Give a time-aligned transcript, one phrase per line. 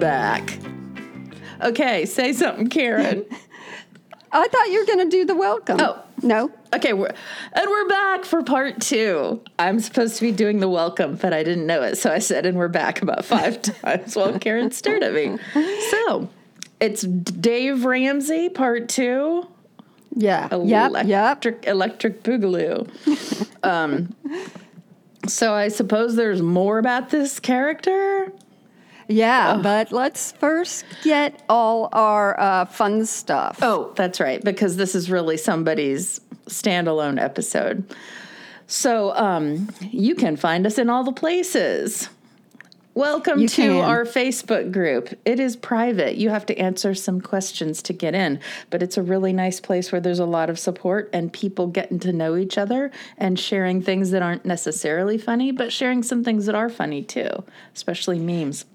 [0.00, 0.58] back.
[1.62, 3.24] Okay, say something, Karen.
[4.32, 5.78] I thought you were going to do the welcome.
[5.80, 6.02] Oh.
[6.22, 6.50] No?
[6.74, 7.12] Okay, we're
[7.52, 9.42] and we're back for part two.
[9.58, 12.44] I'm supposed to be doing the welcome, but I didn't know it, so I said,
[12.44, 15.38] "And we're back" about five times while Karen stared at me.
[15.90, 16.28] So,
[16.78, 19.46] it's Dave Ramsey, part two.
[20.14, 20.48] Yeah.
[20.54, 21.06] Yep.
[21.06, 21.08] Yep.
[21.10, 22.88] Electric, electric boogaloo.
[23.62, 24.14] um,
[25.26, 28.32] so I suppose there's more about this character.
[29.10, 33.58] Yeah, but let's first get all our uh, fun stuff.
[33.60, 37.92] Oh, that's right, because this is really somebody's standalone episode.
[38.68, 42.08] So um, you can find us in all the places.
[42.94, 43.84] Welcome You to can.
[43.84, 45.18] our Facebook group.
[45.24, 46.16] It is private.
[46.16, 49.90] You have to answer some questions to get in, but it's a really nice place
[49.90, 53.80] where there's a lot of support and people getting to know each other and sharing
[53.80, 57.30] things that aren't necessarily funny, but sharing some things that are funny too,
[57.74, 58.66] especially memes.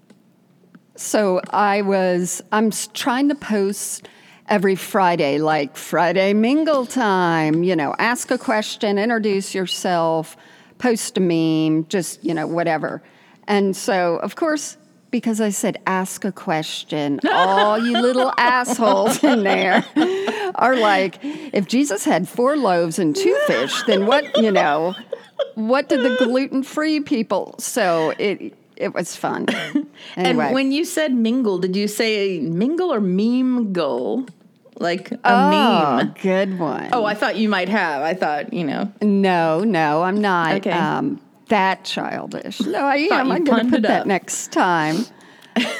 [0.96, 4.08] So I was, I'm trying to post
[4.48, 10.36] every Friday, like Friday mingle time, you know, ask a question, introduce yourself,
[10.78, 13.02] post a meme, just, you know, whatever.
[13.48, 14.76] And so, of course,
[15.10, 19.84] because I said ask a question, all you little assholes in there
[20.56, 24.94] are like, if Jesus had four loaves and two fish, then what, you know,
[25.54, 27.54] what did the gluten free people?
[27.58, 29.46] So it, it was fun.
[30.16, 30.46] Anyway.
[30.46, 34.26] And when you said mingle, did you say mingle or meme goal?
[34.78, 36.14] Like a oh, meme.
[36.22, 36.88] good one.
[36.92, 38.02] Oh, I thought you might have.
[38.02, 38.92] I thought, you know.
[39.02, 40.70] no, no, I'm not Okay.
[40.70, 42.60] um, that childish.
[42.60, 43.32] No, I am.
[43.32, 45.04] I'm going to put that next time.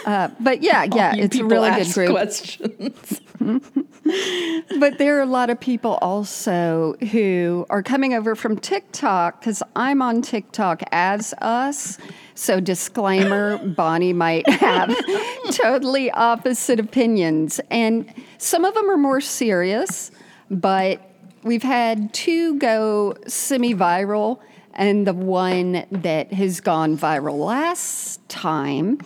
[0.06, 2.10] Uh, but yeah, yeah, it's a really good group.
[2.12, 3.20] questions.
[4.78, 9.62] But there are a lot of people also who are coming over from TikTok because
[9.74, 11.98] I'm on TikTok as us.
[12.36, 14.94] So, disclaimer Bonnie might have
[15.52, 17.60] totally opposite opinions.
[17.70, 20.10] And some of them are more serious,
[20.50, 21.00] but
[21.42, 24.38] we've had two go semi viral.
[24.74, 29.00] And the one that has gone viral last time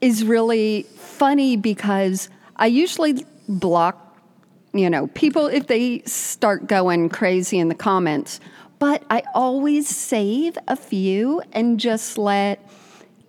[0.00, 4.18] is really funny because I usually block,
[4.72, 8.40] you know, people if they start going crazy in the comments,
[8.82, 12.68] but I always save a few and just let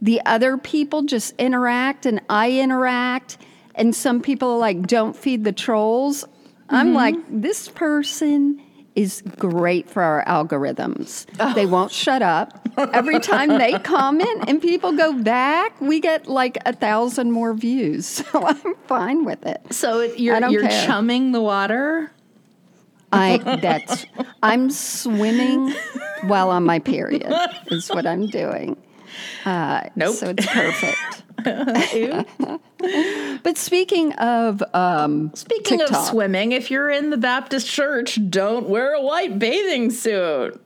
[0.02, 3.38] the other people just interact and I interact.
[3.76, 6.26] And some people are like, don't feed the trolls.
[6.70, 6.96] I'm mm-hmm.
[6.96, 8.64] like, this person
[8.96, 11.28] is great for our algorithms.
[11.40, 11.54] Oh.
[11.54, 12.68] They won't shut up.
[12.76, 18.24] Every time they comment and people go back, we get like a thousand more views.
[18.32, 19.62] So I'm fine with it.
[19.72, 20.88] So you're, you're care.
[20.88, 22.12] chumming the water?
[23.14, 24.06] I that's
[24.42, 25.74] I'm swimming
[26.24, 27.32] while on my period
[27.68, 28.78] is what I'm doing.
[29.46, 30.16] Uh, Nope.
[30.16, 31.24] So it's perfect.
[33.44, 38.94] But speaking of um, Speaking of swimming, if you're in the Baptist church, don't wear
[38.94, 40.60] a white bathing suit.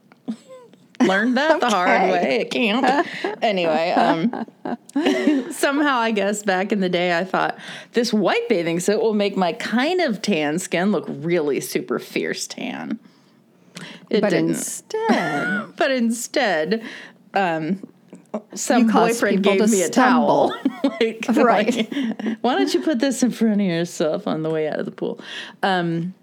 [1.05, 2.11] Learned that the hard Okay.
[2.11, 3.07] way at camp.
[3.41, 4.45] anyway, um,
[5.51, 7.57] somehow I guess back in the day I thought
[7.93, 12.47] this white bathing suit will make my kind of tan skin look really super fierce
[12.47, 12.99] tan.
[14.09, 14.49] It but didn't.
[14.49, 16.83] instead, but instead,
[17.35, 17.85] um,
[18.55, 20.55] some boyfriend gave to me a towel.
[20.83, 21.75] like, Right.
[21.93, 24.85] like, why don't you put this in front of yourself on the way out of
[24.85, 25.19] the pool?
[25.61, 26.13] Um,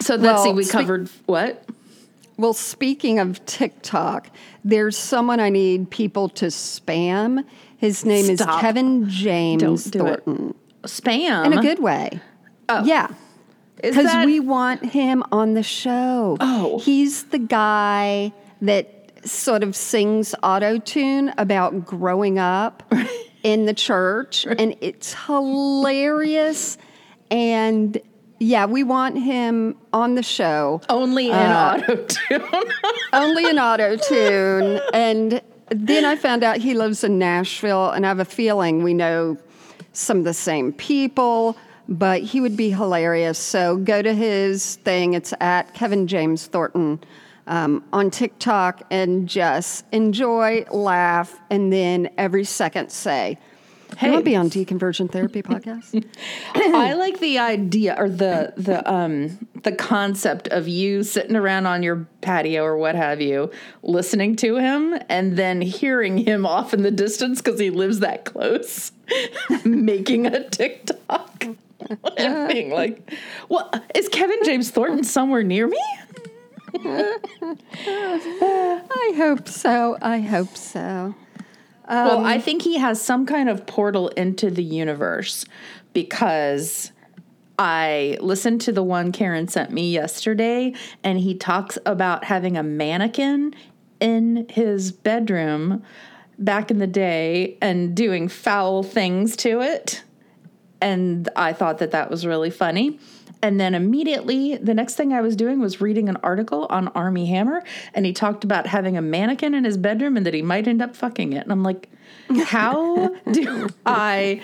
[0.00, 0.52] so let's Well, see.
[0.52, 1.62] We covered what?
[2.36, 4.28] Well, speaking of TikTok,
[4.64, 7.44] there's someone I need people to spam.
[7.78, 8.56] His name Stop.
[8.56, 10.24] is Kevin James do it.
[10.24, 10.54] Thornton.
[10.82, 11.46] Spam.
[11.46, 12.20] In a good way.
[12.68, 12.84] Oh.
[12.84, 13.08] Yeah.
[13.76, 16.36] Because that- we want him on the show.
[16.40, 16.78] Oh.
[16.78, 18.32] He's the guy
[18.62, 22.82] that sort of sings auto tune about growing up
[23.42, 24.46] in the church.
[24.46, 26.78] And it's hilarious.
[27.30, 28.00] And
[28.38, 30.80] yeah, we want him on the show.
[30.88, 32.42] only in Uh, auto tune.
[33.12, 34.80] Only in auto tune.
[34.92, 35.40] And
[35.70, 39.36] then I found out he lives in Nashville, and I have a feeling we know
[39.92, 41.56] some of the same people,
[41.88, 43.38] but he would be hilarious.
[43.38, 45.14] So go to his thing.
[45.14, 47.00] It's at Kevin James Thornton
[47.46, 53.38] um, on TikTok and just enjoy, laugh, and then every second say,
[53.96, 54.08] Hey.
[54.08, 56.04] You want to be on Deconversion Therapy Podcast?
[56.54, 61.82] I like the idea or the the um the concept of you sitting around on
[61.82, 63.50] your patio or what have you,
[63.82, 68.26] listening to him and then hearing him off in the distance because he lives that
[68.26, 68.92] close,
[69.64, 71.46] making a TikTok.
[72.18, 73.10] and being like,
[73.48, 75.80] "Well, is Kevin James Thornton somewhere near me?"
[76.84, 77.18] I
[79.16, 79.96] hope so.
[80.02, 81.14] I hope so.
[81.88, 85.44] Well, I um, think he has some kind of portal into the universe
[85.92, 86.92] because
[87.58, 92.62] I listened to the one Karen sent me yesterday, and he talks about having a
[92.62, 93.54] mannequin
[94.00, 95.82] in his bedroom
[96.38, 100.02] back in the day and doing foul things to it.
[100.80, 102.98] And I thought that that was really funny.
[103.46, 107.26] And then immediately, the next thing I was doing was reading an article on Armie
[107.26, 107.62] Hammer,
[107.94, 110.82] and he talked about having a mannequin in his bedroom and that he might end
[110.82, 111.44] up fucking it.
[111.44, 111.88] And I'm like,
[112.46, 114.40] how do I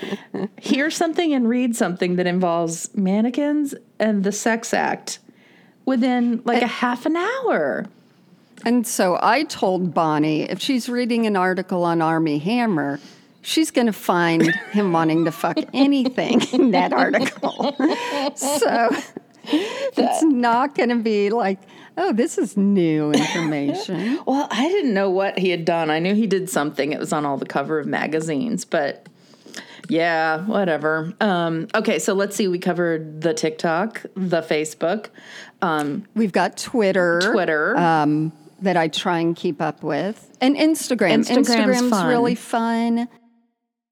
[0.61, 5.19] hear something and read something that involves mannequins and the sex act
[5.85, 7.87] within like a half an hour?
[8.65, 13.01] And so I told Bonnie if she's reading an article on Armie Hammer,
[13.43, 14.43] she's going to find
[14.73, 17.75] him wanting to fuck anything in that article.
[18.37, 18.91] so
[19.45, 21.59] it's not going to be like,
[21.97, 24.21] oh, this is new information.
[24.27, 25.91] Well, I didn't know what he had done.
[25.91, 26.93] I knew he did something.
[26.93, 29.09] It was on all the cover of magazines, but
[29.89, 31.13] yeah, whatever.
[31.21, 32.47] Um, okay, so let's see.
[32.49, 35.09] We covered the TikTok, the Facebook,
[35.61, 37.21] um, We've got Twitter.
[37.33, 37.77] Twitter.
[37.77, 41.25] um, that I try and keep up with, and Instagram.
[41.25, 42.07] Instagram's Instagram's fun.
[42.07, 43.09] really fun.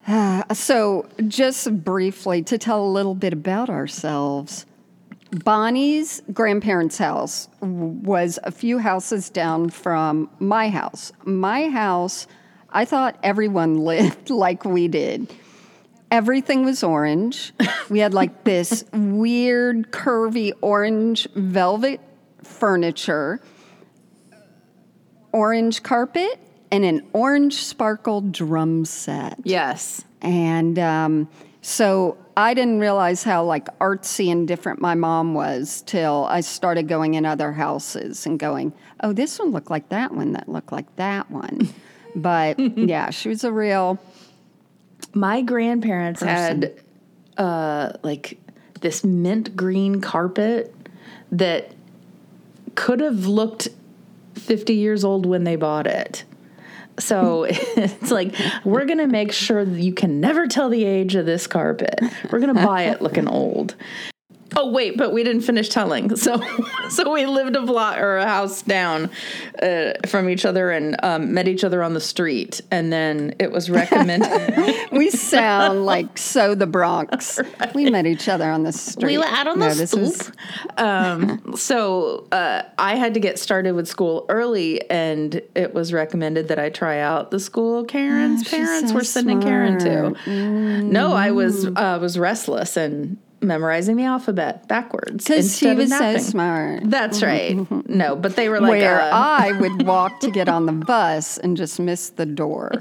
[0.09, 4.67] Ah, so, just briefly to tell a little bit about ourselves,
[5.31, 11.13] Bonnie's grandparents' house was a few houses down from my house.
[11.25, 12.27] My house,
[12.71, 15.33] I thought everyone lived like we did.
[16.11, 17.53] Everything was orange.
[17.89, 22.01] We had like this weird, curvy orange velvet
[22.43, 23.41] furniture
[25.33, 26.39] orange carpet
[26.71, 29.39] and an orange sparkle drum set.
[29.45, 30.05] yes.
[30.23, 31.29] And um,
[31.63, 36.89] so I didn't realize how like artsy and different my mom was till I started
[36.89, 38.73] going in other houses and going,
[39.03, 41.69] oh, this one looked like that one, that looked like that one.
[42.17, 43.99] but yeah, she was a real.
[45.13, 46.81] My grandparents had
[47.37, 48.39] uh, like
[48.81, 50.75] this mint green carpet
[51.33, 51.73] that
[52.75, 53.69] could have looked
[54.35, 56.25] 50 years old when they bought it.
[57.01, 61.15] So it's like, we're going to make sure that you can never tell the age
[61.15, 62.01] of this carpet.
[62.31, 63.75] We're going to buy it looking old.
[64.57, 66.11] Oh wait, but we didn't finish telling.
[66.17, 66.41] So,
[66.91, 69.11] so we lived a block or a house down
[69.63, 73.51] uh, from each other and um, met each other on the street, and then it
[73.53, 74.29] was recommended.
[74.93, 77.41] We sound like so the Bronx.
[77.75, 79.07] We met each other on the street.
[79.07, 80.03] We were out on No, the this stoop.
[80.03, 80.33] is-
[80.77, 86.49] um, so uh, I had to get started with school early, and it was recommended
[86.49, 90.17] that I try out the school Karen's Oh, parents so were sending Karen to.
[90.29, 90.91] Mm.
[90.91, 96.19] No, I was uh, was restless and memorizing the alphabet backwards Because she was so
[96.19, 96.83] smart.
[96.85, 97.57] That's right.
[97.89, 101.39] No, but they were like, Where uh, I would walk to get on the bus
[101.39, 102.73] and just miss the door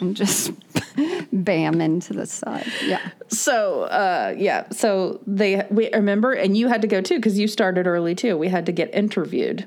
[0.00, 0.52] and just
[1.32, 2.70] bam into the side.
[2.84, 3.00] Yeah.
[3.28, 4.68] so uh, yeah.
[4.70, 8.36] So they we remember, and you had to go too because you started early too.
[8.36, 9.66] We had to get interviewed,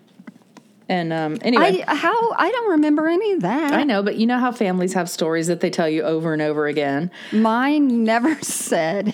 [0.88, 1.84] and um, anyway.
[1.88, 3.74] I how I don't remember any of that.
[3.74, 6.42] I know, but you know how families have stories that they tell you over and
[6.42, 7.12] over again.
[7.32, 9.14] Mine never said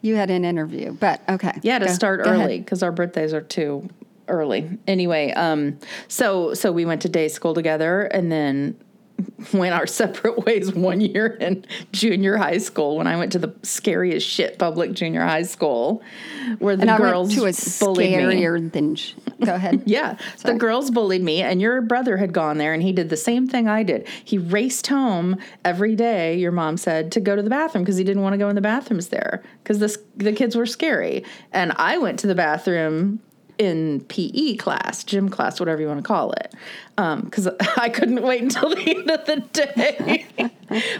[0.00, 1.52] you had an interview, but okay.
[1.62, 3.88] Yeah, to Go- start go early because our birthdays are too
[4.28, 4.78] early.
[4.86, 5.78] Anyway, um,
[6.08, 8.76] so so we went to day school together, and then
[9.52, 13.52] went our separate ways one year in junior high school when I went to the
[13.62, 16.02] scariest shit public junior high school
[16.58, 18.16] where the And I girls went to a bullied me.
[18.16, 18.96] scarier than.
[19.44, 19.82] Go ahead.
[19.86, 20.54] Yeah, Sorry.
[20.54, 23.46] the girls bullied me, and your brother had gone there, and he did the same
[23.46, 24.06] thing I did.
[24.24, 26.36] He raced home every day.
[26.36, 28.54] Your mom said to go to the bathroom because he didn't want to go in
[28.54, 31.24] the bathrooms there because the kids were scary.
[31.52, 33.20] And I went to the bathroom
[33.58, 36.54] in PE class, gym class, whatever you want to call it,
[36.96, 40.26] because I couldn't wait until the end of the day.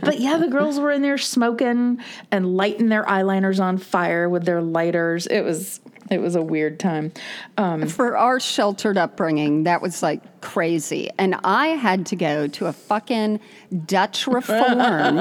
[0.00, 1.99] but yeah, the girls were in there smoking
[2.31, 5.27] and lighting their eyeliners on fire with their lighters.
[5.27, 7.12] It was it was a weird time.
[7.57, 11.11] Um, For our sheltered upbringing, that was like crazy.
[11.19, 13.41] And I had to go to a fucking
[13.87, 15.17] Dutch reform,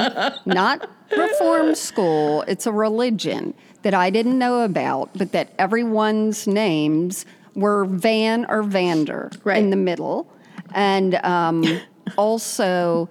[0.45, 2.43] not reform school.
[2.43, 3.53] It's a religion
[3.83, 9.57] that I didn't know about, but that everyone's names were Van or Vander Right.
[9.57, 10.27] in the middle.
[10.73, 11.63] And um,
[12.17, 13.07] also,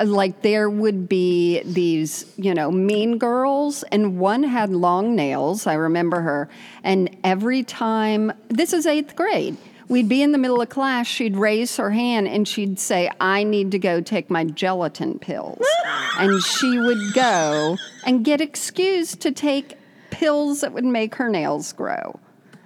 [0.00, 5.66] like, there would be these, you know, mean girls, and one had long nails.
[5.66, 6.48] I remember her.
[6.82, 9.56] And every time, this is eighth grade,
[9.88, 13.44] we'd be in the middle of class, she'd raise her hand and she'd say, I
[13.44, 15.64] need to go take my gelatin pills.
[16.18, 17.76] and she would go
[18.06, 19.74] and get excused to take
[20.12, 22.18] pills that would make her nails grow.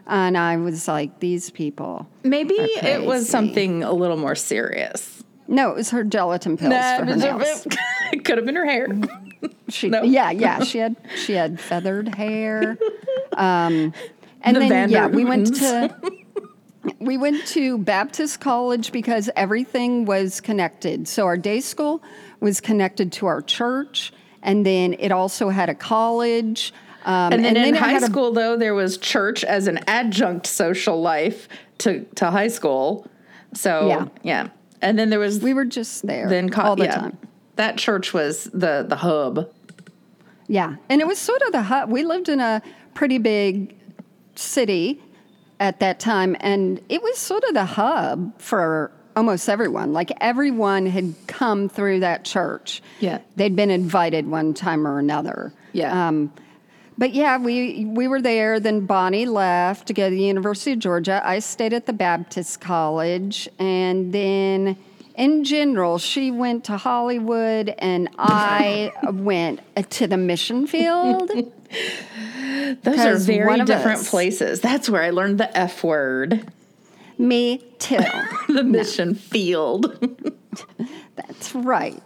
[0.06, 2.06] And I was like, these people.
[2.22, 5.24] Maybe it was something a little more serious.
[5.48, 7.66] No, it was her gelatin pills Nah, for her it nails.
[8.12, 8.88] it could have been her hair.
[9.68, 10.02] She, No.
[10.02, 12.78] yeah, yeah, she had she had feathered hair.
[13.32, 13.92] Um,
[14.42, 15.94] and The then yeah, we went to
[17.00, 21.08] we went to Baptist College because everything was connected.
[21.08, 22.00] So our day school
[22.40, 24.12] was connected to our church,
[24.46, 26.72] and then it also had a college.
[27.04, 29.78] Um, And then in it high had a- school, though, there was church as an
[29.86, 31.48] adjunct social life
[31.78, 33.06] to, to high school.
[33.52, 34.06] So, Yeah.
[34.22, 34.48] yeah.
[34.82, 36.94] And then there was we were just there then co- all the yeah.
[36.96, 37.18] time.
[37.56, 39.50] That church was the, the hub.
[40.48, 41.90] Yeah, and it was sort of the hub.
[41.90, 42.62] We lived in a
[42.94, 43.74] pretty big
[44.36, 45.02] city
[45.58, 49.92] at that time, and it was sort of the hub for almost everyone.
[49.92, 52.82] Like everyone had come through that church.
[53.00, 53.20] Yeah.
[53.34, 55.52] they'd been invited one time or another.
[55.72, 56.08] Yeah.
[56.08, 56.32] Um,
[56.98, 58.58] but yeah, we we were there.
[58.60, 61.20] Then Bonnie left to go to the University of Georgia.
[61.24, 64.78] I stayed at the Baptist College, and then
[65.14, 71.30] in general, she went to Hollywood, and I went to the mission field.
[72.82, 74.60] Those are very different us- places.
[74.62, 76.50] That's where I learned the F word,
[77.18, 77.98] Me too.
[78.48, 79.98] the mission field.
[81.16, 82.02] That's right.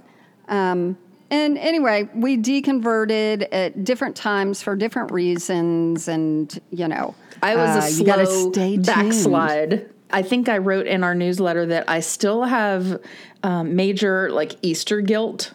[0.49, 0.97] Um,
[1.31, 7.69] and anyway, we deconverted at different times for different reasons, and you know, I was
[7.69, 8.87] uh, a you slow tuned.
[8.87, 9.89] backslide.
[10.13, 13.01] I think I wrote in our newsletter that I still have
[13.45, 15.55] um, major like Easter guilt.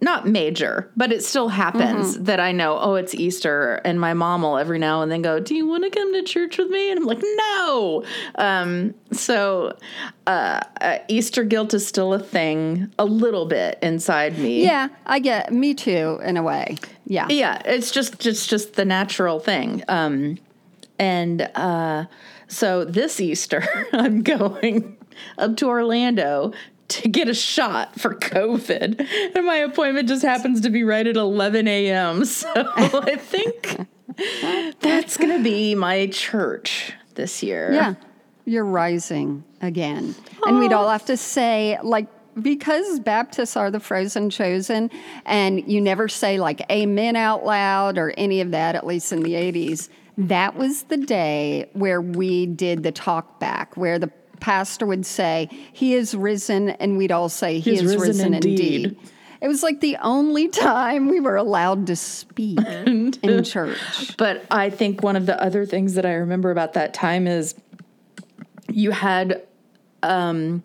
[0.00, 2.24] Not major, but it still happens Mm-hmm.
[2.24, 3.80] that I know, oh, it's Easter.
[3.84, 6.22] And my mom will every now and then go, Do you want to come to
[6.22, 6.90] church with me?
[6.92, 8.04] And I'm like, No.
[8.36, 9.76] Um, so
[10.28, 14.62] uh, uh, Easter guilt is still a thing, a little bit inside me.
[14.64, 16.76] Yeah, I get me too in a way.
[17.06, 17.26] Yeah.
[17.28, 19.82] Yeah, it's just just just the natural thing.
[19.88, 20.38] Um,
[21.00, 22.04] and uh,
[22.46, 24.96] so this Easter, I'm going
[25.38, 26.52] up to Orlando
[27.02, 31.16] to get a shot for COVID, and my appointment just happens to be right at
[31.16, 32.24] 11 a.m.
[32.24, 33.86] So I think
[34.80, 37.72] that's gonna be my church this year.
[37.72, 37.94] Yeah,
[38.44, 40.14] you're rising again.
[40.46, 42.08] And we'd all have to say, like,
[42.40, 44.90] because Baptists are the frozen chosen,
[45.26, 49.22] and you never say, like, amen out loud or any of that, at least in
[49.22, 54.86] the 80s, that was the day where we did the talk back, where the pastor
[54.86, 58.84] would say, He is risen, and we'd all say, He, is is, risen risen, indeed.
[58.84, 58.98] indeed.
[59.40, 63.78] It was like the only time we were allowed to speak in church.
[64.16, 67.54] But I think one of the other things that I remember about that time is
[68.68, 69.42] you had
[70.02, 70.62] um,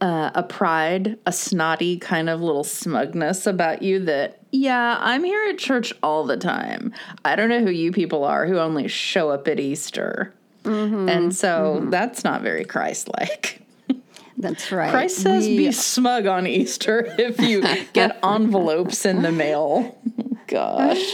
[0.00, 5.50] uh, a pride, a snotty kind of little smugness about you that, yeah, I'm here
[5.50, 6.92] at church all the time.
[7.24, 10.32] I don't know who you people are who only show up at Easter.
[10.68, 13.62] And so that's not very Christ like.
[14.40, 14.90] That's right.
[14.92, 19.98] Christ says We- be smug on Easter if you get envelopes in the mail.
[20.46, 21.04] Gosh.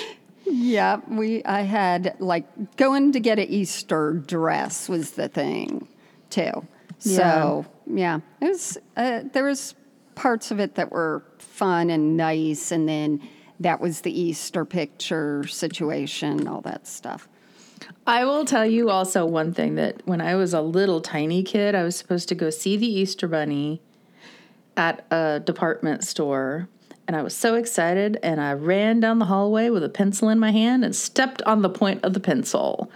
[0.45, 1.43] Yeah, we.
[1.45, 5.89] I had like going to get an Easter dress was the thing,
[6.29, 6.67] too.
[6.99, 8.77] So yeah, it was.
[8.95, 9.75] Uh, there was
[10.15, 13.27] parts of it that were fun and nice, and then
[13.59, 17.27] that was the Easter picture situation, all that stuff.
[18.07, 21.75] I will tell you also one thing that when I was a little tiny kid,
[21.75, 23.81] I was supposed to go see the Easter Bunny
[24.77, 26.69] at a department store.
[27.07, 30.39] And I was so excited, and I ran down the hallway with a pencil in
[30.39, 32.91] my hand and stepped on the point of the pencil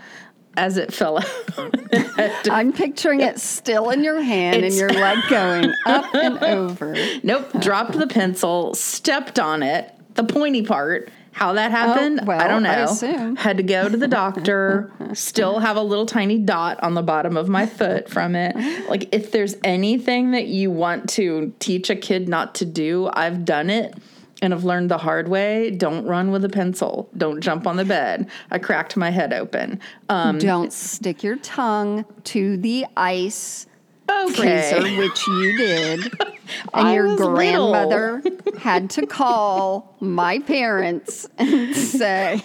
[0.57, 1.75] as it fell out.
[2.51, 6.97] I'm picturing it still in your hand and It's- your leg going up and over.
[7.23, 11.11] nope, dropped the pencil, stepped on it, the pointy part.
[11.39, 12.97] How that happened, well, I don't know.
[13.01, 13.41] I.
[13.41, 17.37] Had to go to the doctor, still have a little tiny dot on the bottom
[17.37, 18.57] of my foot from it.
[18.89, 23.45] Like, if there's anything that you want to teach a kid not to do, I've
[23.45, 23.95] done it
[24.43, 25.71] and have learned the hard way.
[25.71, 27.09] Don't run with a pencil.
[27.17, 28.29] Don't jump on the bed.
[28.51, 29.81] I cracked my head open.
[30.09, 33.67] Um, Don't stick your tongue to the ice
[34.11, 34.71] okay.
[34.71, 36.21] freezer, which you did.
[36.75, 38.23] I And your grandmother
[38.59, 42.43] had to call my parents and say,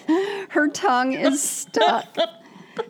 [0.50, 2.18] her tongue is stuck.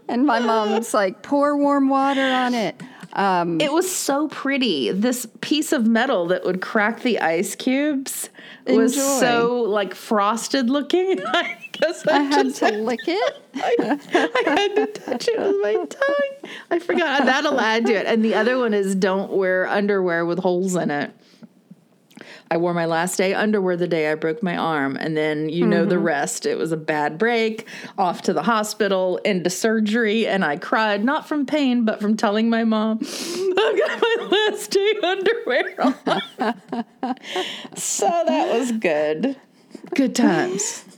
[0.08, 2.82] And my mom's like, pour warm water on it.
[3.14, 4.92] Um, It was so pretty.
[4.92, 8.30] This piece of metal that would crack the ice cubes
[8.66, 11.24] was so like frosted looking.
[11.26, 13.44] I guess I, I had to lick it.
[13.56, 14.00] I,
[14.46, 16.52] I had to touch it with my tongue.
[16.72, 18.06] I forgot that'll add to it.
[18.06, 21.14] And the other one is don't wear underwear with holes in it.
[22.52, 24.96] I wore my last day underwear the day I broke my arm.
[24.96, 26.04] And then you know the mm-hmm.
[26.04, 26.46] rest.
[26.46, 30.28] It was a bad break, off to the hospital, into surgery.
[30.28, 34.70] And I cried, not from pain, but from telling my mom, I've got my last
[34.70, 36.46] day underwear on.
[37.76, 39.36] so that was good.
[39.96, 40.93] Good times.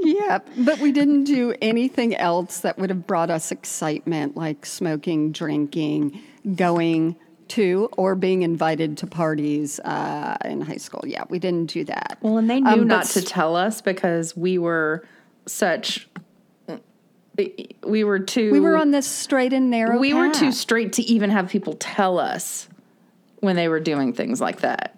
[0.00, 5.32] Yeah, but we didn't do anything else that would have brought us excitement, like smoking,
[5.32, 6.20] drinking,
[6.56, 7.16] going
[7.48, 11.04] to, or being invited to parties uh, in high school.
[11.06, 12.18] Yeah, we didn't do that.
[12.22, 15.04] Well, and they knew Um, not to tell us because we were
[15.46, 16.08] such.
[17.84, 18.50] We were too.
[18.52, 19.98] We were on this straight and narrow.
[19.98, 22.68] We were too straight to even have people tell us
[23.40, 24.96] when they were doing things like that.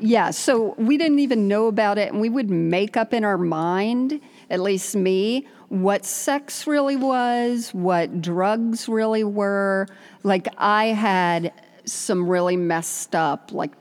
[0.00, 3.38] Yeah, so we didn't even know about it, and we would make up in our
[3.38, 9.86] mind, at least me, what sex really was, what drugs really were.
[10.22, 11.52] Like, I had
[11.84, 13.72] some really messed up, like,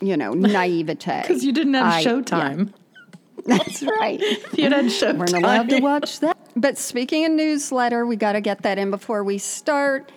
[0.00, 1.22] you know, naivete.
[1.22, 2.72] Because you didn't have I- yeah, Showtime.
[3.46, 4.20] that's right.
[4.22, 5.18] If you had Showtime.
[5.18, 6.36] Weren't allowed to watch that.
[6.56, 10.10] But speaking of newsletter, we got to get that in before we start.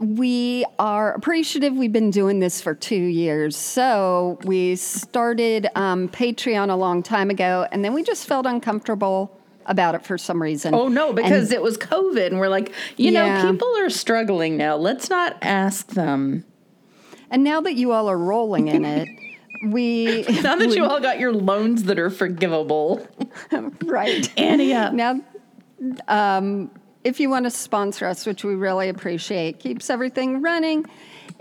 [0.00, 1.74] We are appreciative.
[1.74, 3.56] We've been doing this for two years.
[3.56, 9.38] So we started um, Patreon a long time ago, and then we just felt uncomfortable
[9.64, 10.74] about it for some reason.
[10.74, 13.42] Oh no, because And- it was COVID, and we're like, you Yeah.
[13.42, 14.76] know, people are struggling now.
[14.76, 16.44] Let's not ask them.
[17.30, 19.08] and now that you all are rolling in it,
[19.70, 23.04] we Now that you all got your loans that are forgivable,
[23.84, 24.92] right Annie up.
[24.92, 25.20] now
[26.06, 26.70] um,
[27.06, 30.84] if you want to sponsor us which we really appreciate keeps everything running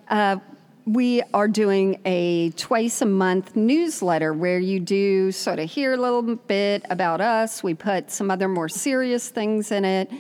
[0.10, 0.38] uh,
[0.86, 5.98] we are doing a twice a month newsletter where you do sort of hear a
[5.98, 7.64] little bit about us.
[7.64, 10.12] We put some other more serious things in it.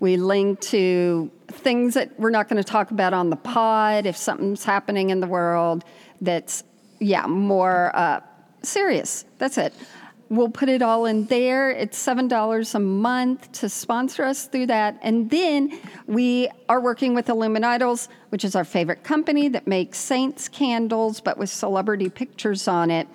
[0.00, 4.16] We link to things that we're not going to talk about on the pod if
[4.16, 5.84] something's happening in the world
[6.22, 6.64] that's
[7.00, 8.20] yeah more uh,
[8.62, 9.26] serious.
[9.36, 9.74] That's it
[10.30, 11.70] We'll put it all in there.
[11.70, 14.98] It's $7 a month to sponsor us through that.
[15.02, 20.48] And then we are working with Illuminidols, which is our favorite company that makes saints
[20.48, 23.06] candles, but with celebrity pictures on it.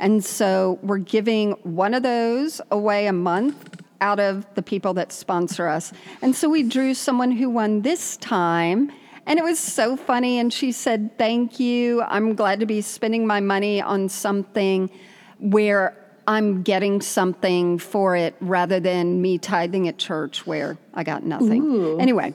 [0.00, 5.12] And so we're giving one of those away a month out of the people that
[5.12, 5.92] sponsor us.
[6.20, 8.92] And so we drew someone who won this time.
[9.24, 10.38] And it was so funny.
[10.38, 12.02] And she said, Thank you.
[12.02, 14.90] I'm glad to be spending my money on something
[15.38, 21.24] where I'm getting something for it rather than me tithing at church where I got
[21.24, 22.00] nothing.
[22.00, 22.34] Anyway,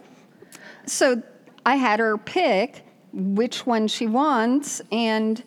[0.85, 1.21] so
[1.65, 4.81] I had her pick which one she wants.
[4.91, 5.43] And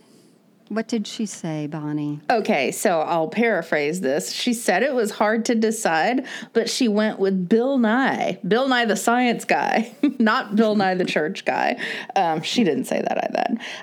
[0.69, 2.21] what did she say, Bonnie?
[2.31, 4.33] Okay, so I'll paraphrase this.
[4.33, 8.85] She said it was hard to decide, but she went with Bill Nye, Bill Nye
[8.85, 11.77] the science guy, not Bill Nye the church guy.
[12.17, 13.35] Um, she didn't say that, I.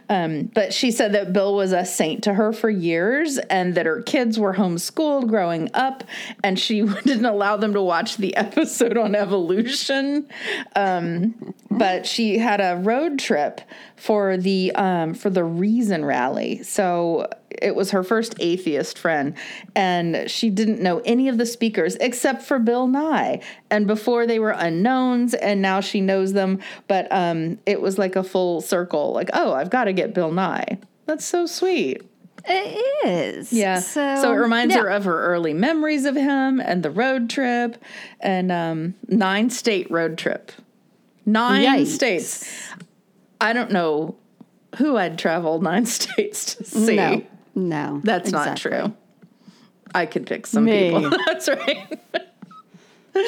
[0.09, 3.85] Um, but she said that Bill was a saint to her for years and that
[3.85, 6.03] her kids were homeschooled growing up,
[6.43, 10.27] and she didn't allow them to watch the episode on evolution.
[10.75, 13.61] Um, but she had a road trip
[14.01, 16.63] for the um, for the Reason rally.
[16.63, 19.35] So it was her first atheist friend,
[19.75, 23.41] and she didn't know any of the speakers except for Bill Nye.
[23.69, 26.59] And before they were unknowns, and now she knows them.
[26.87, 29.13] But um, it was like a full circle.
[29.13, 30.79] Like, oh, I've got to get Bill Nye.
[31.05, 32.01] That's so sweet.
[32.45, 33.53] It is.
[33.53, 33.81] Yeah.
[33.81, 34.81] So, So, it reminds yeah.
[34.81, 37.77] her of her early memories of him and the road trip
[38.19, 40.51] and um, nine state road trip.
[41.25, 41.87] Nine Yikes.
[41.87, 42.70] states.
[43.41, 44.15] I don't know
[44.77, 46.95] who I'd travel nine states to see.
[46.95, 47.23] No,
[47.55, 48.01] no.
[48.03, 48.93] That's not true.
[49.93, 50.91] I could pick some Me.
[50.91, 51.09] people.
[51.25, 51.99] That's right.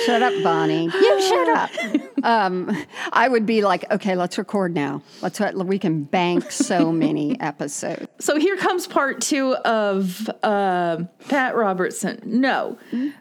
[0.05, 0.85] Shut up, Bonnie.
[0.85, 1.69] You shut up.
[2.23, 2.73] Um,
[3.11, 5.01] I would be like, okay, let's record now.
[5.21, 8.07] Let's we can bank so many episodes.
[8.19, 12.21] So here comes part two of uh, Pat Robertson.
[12.23, 12.77] No,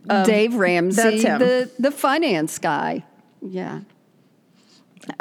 [0.06, 1.38] Dave Ramsey, that's him.
[1.40, 3.04] the the finance guy.
[3.40, 3.80] Yeah.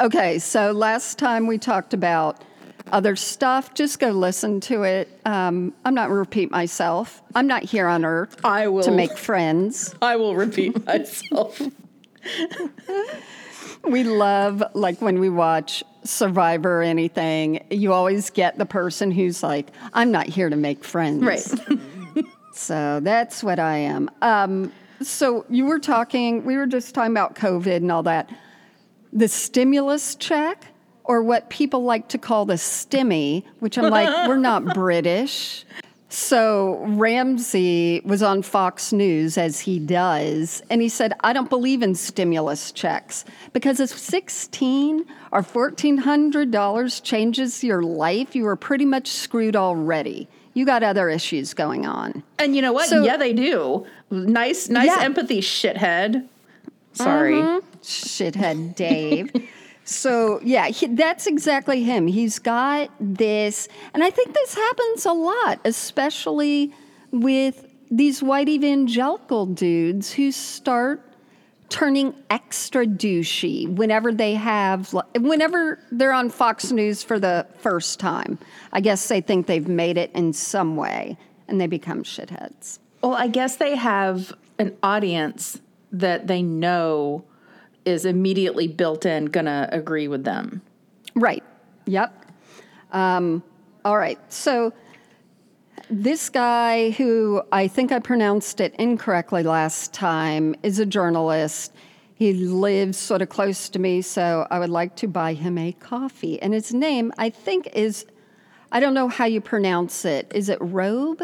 [0.00, 2.42] Okay, so last time we talked about
[2.92, 3.74] other stuff.
[3.74, 5.08] Just go listen to it.
[5.24, 7.22] Um, I'm not going to repeat myself.
[7.34, 9.94] I'm not here on earth I will to make friends.
[10.02, 11.60] I will repeat myself.
[13.84, 17.64] We love like when we watch Survivor or anything.
[17.70, 21.46] You always get the person who's like, "I'm not here to make friends." right.
[22.54, 24.10] So that's what I am.
[24.20, 28.28] Um, so you were talking, we were just talking about COVID and all that.
[29.12, 30.66] The stimulus check,
[31.04, 35.64] or what people like to call the stimmy, which I'm like, we're not British.
[36.08, 41.82] So Ramsey was on Fox News as he does, and he said, I don't believe
[41.82, 49.08] in stimulus checks because if 16 or $1,400 changes your life, you are pretty much
[49.08, 50.28] screwed already.
[50.54, 52.22] you got other issues going on.
[52.38, 52.86] And you know what?
[52.86, 53.86] So- yeah, they do.
[54.10, 54.98] Nice, nice Yeah.
[55.00, 56.26] empathy, shithead.
[56.92, 57.36] Sorry.
[57.36, 57.62] Mhm.
[57.82, 59.30] Shithead Dave.
[59.84, 62.06] so, yeah, he, that's exactly him.
[62.06, 66.72] He's got this, and I think this happens a lot, especially
[67.10, 71.02] with these white evangelical dudes who start
[71.68, 78.38] turning extra douchey whenever they have whenever they're on Fox News for the first time.
[78.72, 81.16] I guess they think they've made it in some way
[81.48, 82.78] and they become shitheads.
[83.02, 85.60] Well, I guess they have an audience
[85.92, 87.24] that they know
[87.84, 90.62] is immediately built in gonna agree with them.
[91.14, 91.42] Right.
[91.86, 92.26] Yep.
[92.92, 93.42] Um,
[93.84, 94.18] all right.
[94.32, 94.72] So
[95.90, 101.74] this guy, who I think I pronounced it incorrectly last time, is a journalist.
[102.14, 105.72] He lives sort of close to me, so I would like to buy him a
[105.72, 106.40] coffee.
[106.40, 108.06] And his name, I think, is
[108.70, 110.30] I don't know how you pronounce it.
[110.34, 111.22] Is it Robe?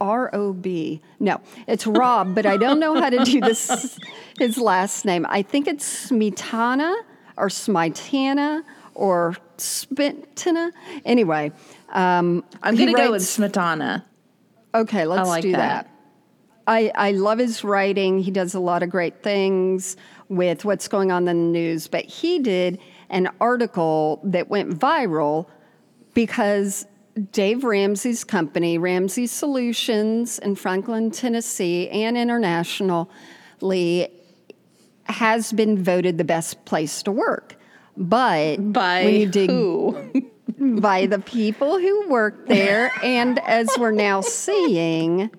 [0.00, 1.00] R O B.
[1.18, 3.98] No, it's Rob, but I don't know how to do this.
[4.38, 5.26] His last name.
[5.28, 6.94] I think it's Smetana
[7.36, 8.62] or Smitana
[8.94, 10.72] or Spintana.
[11.04, 11.52] Anyway,
[11.90, 14.04] um, I'm gonna go with Smetana.
[14.74, 15.84] Okay, let's like do that.
[15.84, 15.90] that.
[16.66, 18.20] I, I love his writing.
[18.20, 19.96] He does a lot of great things
[20.28, 25.46] with what's going on in the news, but he did an article that went viral
[26.14, 26.86] because
[27.32, 33.08] Dave Ramsey's company, Ramsey Solutions in Franklin, Tennessee, and internationally,
[35.04, 37.56] has been voted the best place to work.
[37.96, 40.30] But By dig who?
[40.80, 45.30] by the people who work there, and as we're now seeing,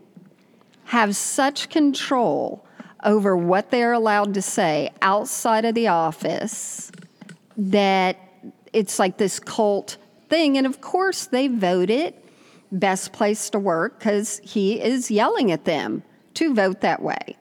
[0.85, 2.65] have such control
[3.03, 6.91] over what they're allowed to say outside of the office
[7.57, 8.17] that
[8.73, 9.97] it's like this cult
[10.31, 10.57] thing.
[10.57, 12.15] And of course, they voted
[12.71, 16.01] best place to work because he is yelling at them
[16.35, 17.37] to vote that way.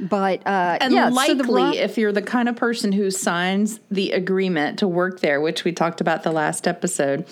[0.00, 3.10] But uh, And yeah, so likely, the Ro- if you're the kind of person who
[3.10, 7.26] signs the agreement to work there, which we talked about the last episode,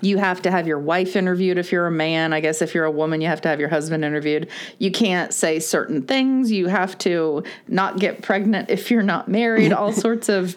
[0.00, 2.32] you have to have your wife interviewed if you're a man.
[2.32, 4.48] I guess if you're a woman, you have to have your husband interviewed.
[4.78, 6.50] You can't say certain things.
[6.50, 10.56] You have to not get pregnant if you're not married, all sorts of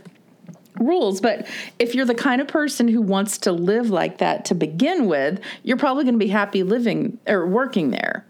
[0.79, 1.21] rules.
[1.21, 1.47] But
[1.79, 5.39] if you're the kind of person who wants to live like that to begin with,
[5.63, 8.25] you're probably going to be happy living or working there.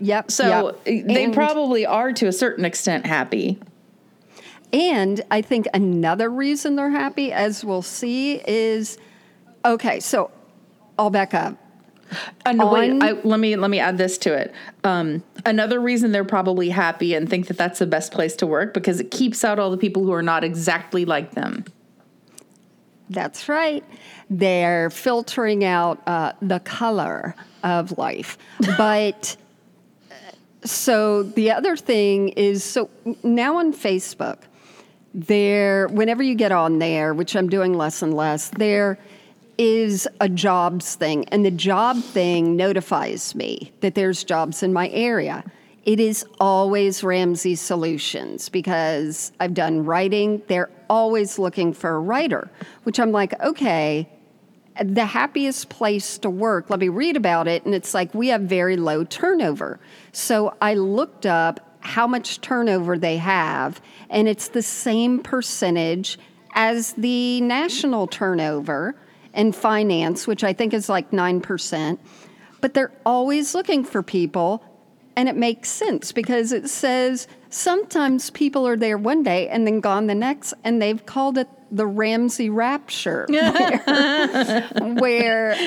[0.00, 0.30] yep.
[0.30, 1.06] So yep.
[1.06, 3.58] they And- probably are to a certain extent happy.
[4.72, 8.96] And I think another reason they're happy, as we'll see, is
[9.64, 10.00] okay.
[10.00, 10.30] So
[10.98, 11.58] I'll back up.
[12.46, 14.52] No, wait, I, let me let me add this to it.
[14.84, 18.74] Um, another reason they're probably happy and think that that's the best place to work
[18.74, 21.64] because it keeps out all the people who are not exactly like them.
[23.10, 23.84] That's right.
[24.30, 28.38] They're filtering out uh, the color of life.
[28.78, 29.36] But
[30.10, 30.14] uh,
[30.64, 32.90] so the other thing is so
[33.22, 34.38] now on Facebook,
[35.14, 38.98] there, whenever you get on there, which I'm doing less and less, there
[39.58, 44.88] is a jobs thing, and the job thing notifies me that there's jobs in my
[44.88, 45.44] area.
[45.84, 50.42] It is always Ramsey Solutions because I've done writing.
[50.46, 52.50] They're always looking for a writer,
[52.84, 54.08] which I'm like, okay,
[54.80, 56.70] the happiest place to work.
[56.70, 57.64] Let me read about it.
[57.64, 59.80] And it's like, we have very low turnover.
[60.12, 66.16] So I looked up how much turnover they have, and it's the same percentage
[66.54, 68.94] as the national turnover
[69.34, 71.98] in finance, which I think is like 9%.
[72.60, 74.64] But they're always looking for people,
[75.16, 79.80] and it makes sense because it says sometimes people are there one day and then
[79.80, 83.80] gone the next, and they've called it the Ramsey Rapture where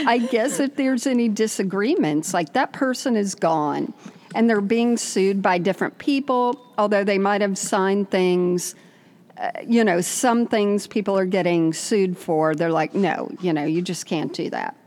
[0.08, 3.94] I guess if there's any disagreements, like that person is gone
[4.36, 8.76] and they're being sued by different people, although they might have signed things.
[9.38, 12.56] Uh, you know, some things people are getting sued for.
[12.56, 14.78] They're like, no, you know, you just can't do that.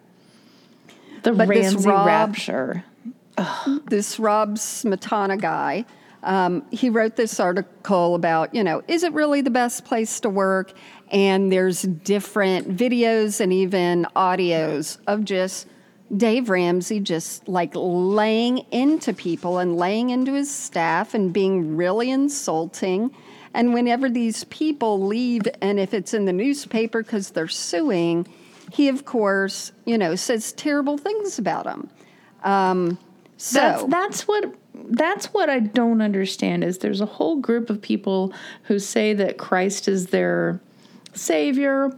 [1.23, 2.85] The But this Rob- rapture.
[3.87, 5.85] this Rob Smietana guy,
[6.23, 10.29] um, he wrote this article about, you know, is it really the best place to
[10.31, 10.73] work?
[11.11, 15.67] And there's different videos and even audios of just
[16.17, 22.11] Dave Ramsey just like laying into people and laying into his staff and being really
[22.11, 23.11] insulting.
[23.55, 28.27] And whenever these people leave, and if it's in the newspaper because they're suing,
[28.73, 31.91] he, of course, you know, says terrible things about them.
[32.45, 32.99] Um,
[33.37, 34.55] so That's that's what
[34.91, 38.33] that's what I don't understand is there's a whole group of people
[38.65, 40.61] who say that Christ is their
[41.15, 41.97] savior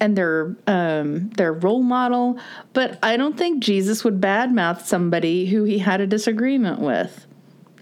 [0.00, 2.38] and their um, their role model.
[2.72, 7.26] But I don't think Jesus would badmouth somebody who he had a disagreement with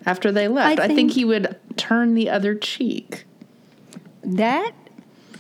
[0.06, 0.80] after they left.
[0.80, 3.24] I, I think, think- he would turn the other cheek.
[4.22, 4.72] That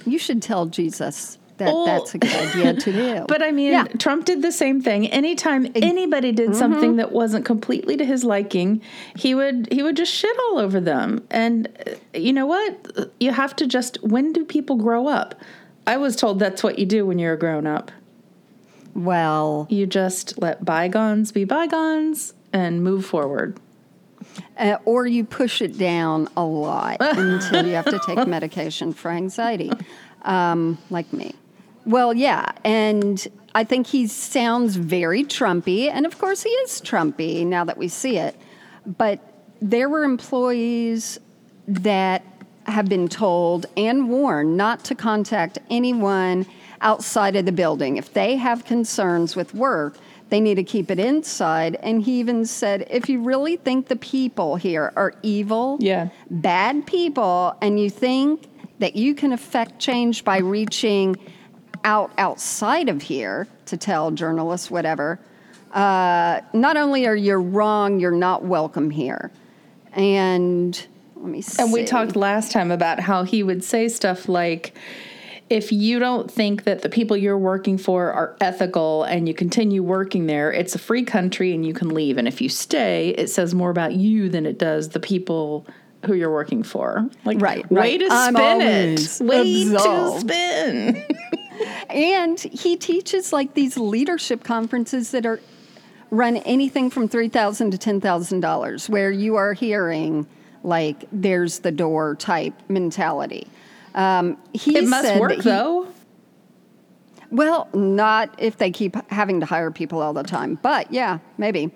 [0.06, 3.24] you should tell Jesus that that's a good idea to do.
[3.28, 3.84] But I mean, Yeah.
[3.98, 5.08] Trump did the same thing.
[5.08, 8.80] Anytime anybody did something that wasn't completely to his liking,
[9.16, 11.26] he would he would just shit all over them.
[11.30, 13.10] And uh, you know what?
[13.18, 15.34] You have to just when do people grow up?
[15.86, 17.90] I was told that's what you do when you're a grown up.
[18.94, 23.58] well, You just let bygones be bygones and move forward.
[24.58, 29.10] Uh, or you push it down a lot until you have to take medication for
[29.10, 29.70] anxiety,
[30.22, 31.34] um, like me.
[31.86, 37.46] Well, yeah, and I think he sounds very Trumpy, and of course he is Trumpy
[37.46, 38.36] now that we see it.
[38.84, 39.20] But
[39.60, 41.18] there were employees
[41.66, 42.24] that
[42.66, 46.46] have been told and warned not to contact anyone
[46.80, 47.96] outside of the building.
[47.96, 49.96] If they have concerns with work,
[50.30, 51.76] they need to keep it inside.
[51.82, 56.08] And he even said, if you really think the people here are evil, Yeah.
[56.30, 58.46] bad people, and you think
[58.78, 61.16] that you can affect change by reaching
[61.84, 65.18] out outside of here to tell journalists whatever,
[65.72, 69.30] uh, not only are you wrong, you're not welcome here.
[69.92, 70.86] And
[71.16, 71.62] let me see.
[71.62, 74.74] And we talked last time about how he would say stuff like,
[75.50, 79.82] if you don't think that the people you're working for are ethical and you continue
[79.82, 82.18] working there, it's a free country and you can leave.
[82.18, 85.66] And if you stay, it says more about you than it does the people
[86.04, 87.08] who you're working for.
[87.24, 88.00] Like, Right, way right.
[88.00, 89.18] to spin it.
[89.20, 90.20] Way to absolved.
[90.30, 91.04] spin.
[91.90, 95.40] And he teaches like these leadership conferences that are
[96.10, 100.26] run anything from three thousand to ten thousand dollars, where you are hearing
[100.62, 103.48] like "there's the door" type mentality.
[103.98, 105.88] Um, he it must said work he- though.
[107.30, 111.70] Well, not if they keep having to hire people all the time, but yeah, maybe.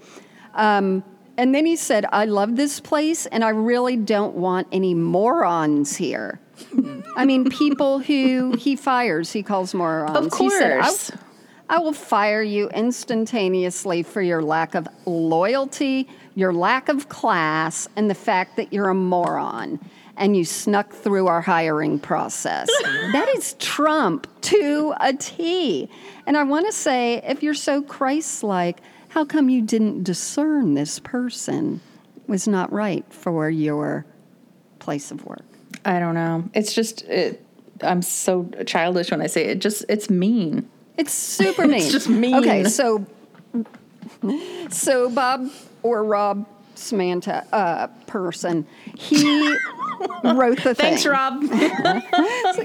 [0.55, 1.05] Um,
[1.37, 5.97] and then he said, I love this place and I really don't want any morons
[5.97, 6.41] here.
[7.17, 10.17] I mean, people who he fires, he calls morons.
[10.17, 11.11] Of said, I- course.
[11.69, 18.11] I will fire you instantaneously for your lack of loyalty, your lack of class, and
[18.11, 19.81] the fact that you're a moron
[20.17, 22.69] and you snuck through our hiring process.
[23.13, 25.89] that is Trump to a T.
[26.27, 30.75] And I want to say, if you're so Christ like, how come you didn't discern
[30.75, 31.81] this person
[32.27, 34.07] was not right for your
[34.79, 35.45] place of work?
[35.85, 36.49] I don't know.
[36.55, 37.45] It's just, it,
[37.81, 39.59] I'm so childish when I say it.
[39.59, 40.69] Just, it's mean.
[40.97, 41.75] It's super mean.
[41.75, 42.37] It's just mean.
[42.37, 43.07] Okay, so
[44.71, 45.51] so Bob
[45.83, 46.47] or Rob
[46.91, 48.67] Smietana uh, person,
[48.97, 49.25] he
[50.25, 50.99] wrote the thing.
[50.99, 51.13] Thanks, thing.
[51.13, 51.43] Rob.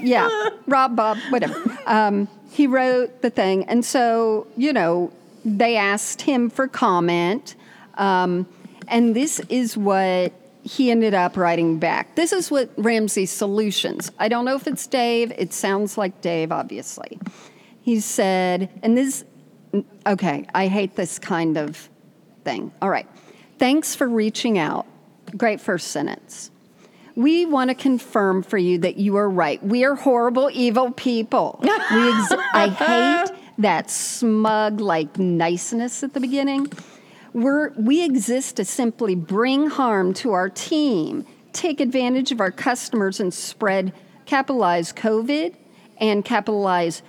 [0.01, 1.55] Yeah, Rob, Bob, whatever.
[1.85, 5.11] Um, he wrote the thing, and so you know
[5.45, 7.55] they asked him for comment,
[7.95, 8.47] um,
[8.87, 10.33] and this is what
[10.67, 12.15] he ended up writing back.
[12.15, 14.11] This is what Ramsey's solutions.
[14.19, 15.31] I don't know if it's Dave.
[15.37, 17.19] It sounds like Dave, obviously.
[17.81, 19.23] He said, and this,
[20.05, 21.89] okay, I hate this kind of
[22.43, 22.71] thing.
[22.81, 23.07] All right.
[23.57, 24.85] Thanks for reaching out.
[25.35, 26.51] Great first sentence.
[27.15, 29.61] We want to confirm for you that you are right.
[29.63, 31.59] We are horrible, evil people.
[31.63, 36.67] We ex- I hate that smug, like niceness at the beginning.
[37.33, 43.19] We're, we exist to simply bring harm to our team, take advantage of our customers,
[43.19, 43.93] and spread,
[44.25, 45.55] capitalize COVID
[45.99, 47.01] and capitalize,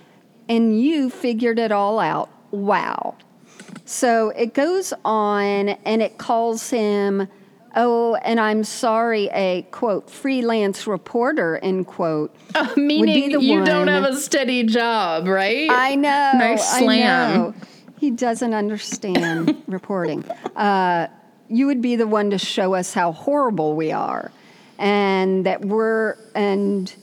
[0.47, 2.29] and you figured it all out.
[2.51, 3.15] Wow.
[3.85, 7.27] So it goes on and it calls him,
[7.75, 12.35] oh, and I'm sorry, a quote, freelance reporter, end quote.
[12.77, 15.69] Meaning the you don't have a steady job, right?
[15.69, 16.31] I know.
[16.35, 17.33] Nice I slam.
[17.33, 17.55] know.
[17.99, 20.23] He doesn't understand reporting.
[20.55, 21.07] Uh,
[21.49, 24.31] you would be the one to show us how horrible we are,
[24.77, 26.93] and that we're and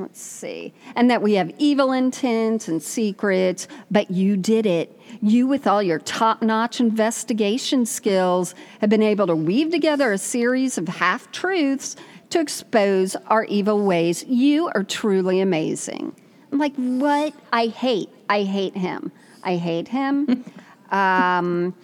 [0.00, 3.68] let's see, and that we have evil intents and secrets.
[3.90, 4.98] But you did it.
[5.22, 10.78] You, with all your top-notch investigation skills, have been able to weave together a series
[10.78, 11.96] of half truths
[12.30, 14.24] to expose our evil ways.
[14.24, 16.14] You are truly amazing.
[16.52, 17.34] I'm like, what?
[17.52, 18.10] I hate.
[18.28, 19.12] I hate him.
[19.42, 20.44] I hate him.
[20.90, 21.74] um,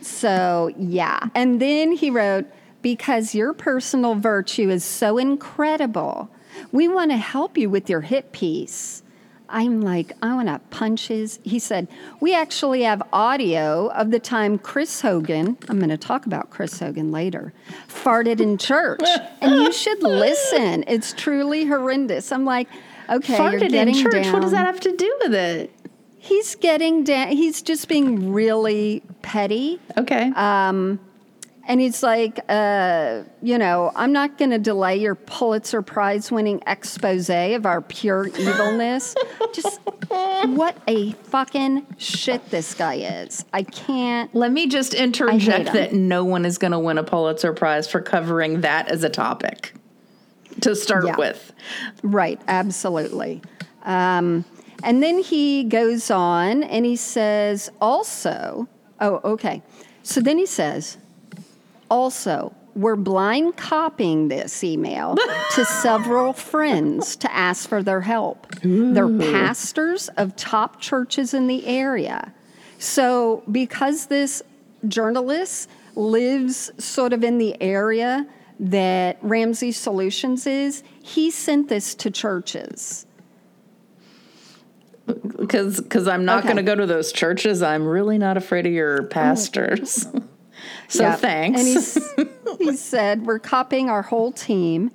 [0.00, 1.20] so, yeah.
[1.34, 2.46] And then he wrote,
[2.82, 6.30] because your personal virtue is so incredible,
[6.72, 9.02] we want to help you with your hit piece.
[9.48, 11.40] I'm like, I want to punch his.
[11.42, 11.88] He said,
[12.20, 16.78] We actually have audio of the time Chris Hogan, I'm going to talk about Chris
[16.78, 17.52] Hogan later,
[17.88, 19.02] farted in church.
[19.40, 20.84] and you should listen.
[20.86, 22.30] It's truly horrendous.
[22.30, 22.68] I'm like,
[23.10, 24.32] Okay, you're Farted in church.
[24.32, 25.72] What does that have to do with it?
[26.18, 27.28] He's getting down.
[27.28, 29.80] He's just being really petty.
[29.98, 30.30] Okay.
[30.36, 31.00] Um,
[31.70, 36.60] And he's like, uh, you know, I'm not going to delay your Pulitzer Prize winning
[36.66, 39.14] expose of our pure evilness.
[39.54, 39.78] Just
[40.48, 43.44] what a fucking shit this guy is.
[43.52, 44.34] I can't.
[44.34, 48.00] Let me just interject that no one is going to win a Pulitzer Prize for
[48.00, 49.72] covering that as a topic
[50.62, 51.14] to start Yeah.
[51.16, 51.52] with.
[52.02, 53.42] Right, absolutely.
[53.84, 54.44] Um,
[54.82, 58.66] and then he goes on and he says, also,
[59.00, 59.62] oh, okay.
[60.02, 60.98] So then he says,
[61.90, 65.16] also, we're blind copying this email
[65.54, 68.46] to several friends to ask for their help.
[68.62, 72.32] They're pastors of top churches in the area.
[72.78, 74.42] So, because this
[74.88, 78.26] journalist lives sort of in the area
[78.60, 83.06] that Ramsey Solutions is, he sent this to churches.
[85.06, 86.48] Because because I'm not Okay.
[86.48, 87.62] going to go to those churches.
[87.62, 89.06] I'm really not afraid of your oh.
[89.06, 90.06] pastors.
[90.88, 91.16] so Yeah.
[91.16, 91.96] thanks.
[92.16, 94.90] And he said, We're copying our whole team.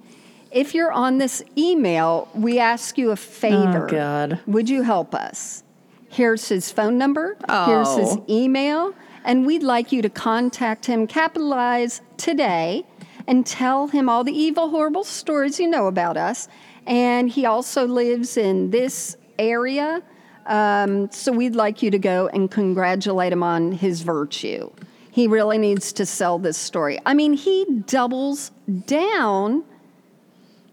[0.51, 3.88] If you're on this email, we ask you a favor.
[3.88, 4.39] Oh, God.
[4.47, 5.63] Would you help us?
[6.10, 7.36] Here's his phone number.
[7.65, 8.25] Here's his Oh.
[8.30, 8.93] email.
[9.25, 12.86] And we'd like you to contact him, capitalize today,
[13.28, 16.47] and tell him all the evil, horrible stories you know about us.
[16.88, 20.04] And he also lives in this area.
[20.45, 24.69] Um, so we'd like you to go and congratulate him on his virtue.
[25.15, 26.99] He really needs to sell this story.
[27.06, 28.51] I mean, he doubles
[28.86, 29.63] down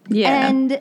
[0.09, 0.49] yeah.
[0.49, 0.81] and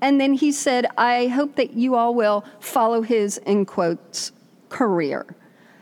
[0.00, 4.30] and then he said, "I hope that you all will follow his in quotes
[4.68, 5.26] career.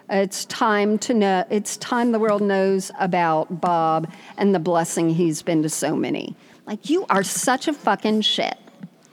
[0.08, 1.44] It's time to know.
[1.50, 6.36] It's time the world knows about Bob and the blessing he's been to so many.
[6.66, 8.56] Like you are such a fucking shit.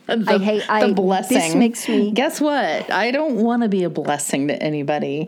[0.07, 2.89] the, I hate- the I- this makes me- Guess what?
[2.89, 5.27] I don't want to be a blessing to anybody.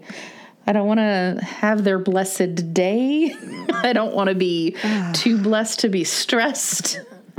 [0.67, 3.33] I don't want to have their blessed day.
[3.73, 4.75] I don't want to be
[5.13, 6.99] too blessed to be stressed.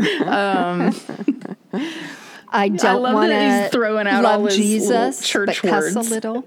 [2.51, 5.57] I don't love want that he's to throwing out love all his Jesus, church but
[5.71, 5.97] cuss words.
[5.97, 6.45] a little.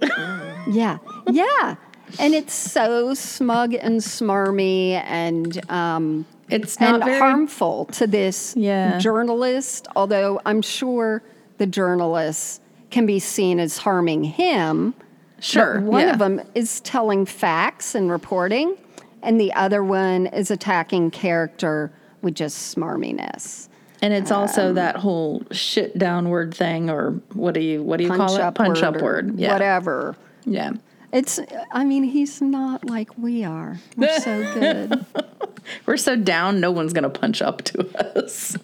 [0.69, 0.97] yeah,
[1.29, 1.75] yeah,
[2.19, 5.69] and it's so smug and smarmy and.
[5.69, 8.97] Um, It's not and very harmful to this Yeah.
[8.97, 11.21] journalist, although I'm sure
[11.59, 14.93] the journalist can be seen as harming him.
[15.41, 15.75] Sure.
[15.75, 16.13] But one yeah.
[16.13, 18.77] of them is telling facts and reporting,
[19.21, 23.67] and the other one is attacking character with just smarminess.
[24.01, 28.05] And it's Um, also that whole shit downward thing, or what do you what do
[28.05, 28.55] you call it?
[28.55, 29.39] Punch word up word.
[29.39, 29.53] Yeah.
[29.53, 30.15] Whatever.
[30.45, 30.71] Yeah.
[31.11, 31.41] It's,
[31.73, 33.77] I mean, he's not like we are.
[33.97, 35.05] We're so good.
[35.85, 38.57] We're so down, no one's gonna punch up to us.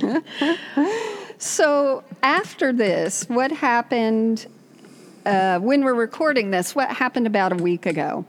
[1.42, 4.46] So after this, what happened
[5.24, 6.74] uh, when we're recording this?
[6.74, 8.24] What happened about a week ago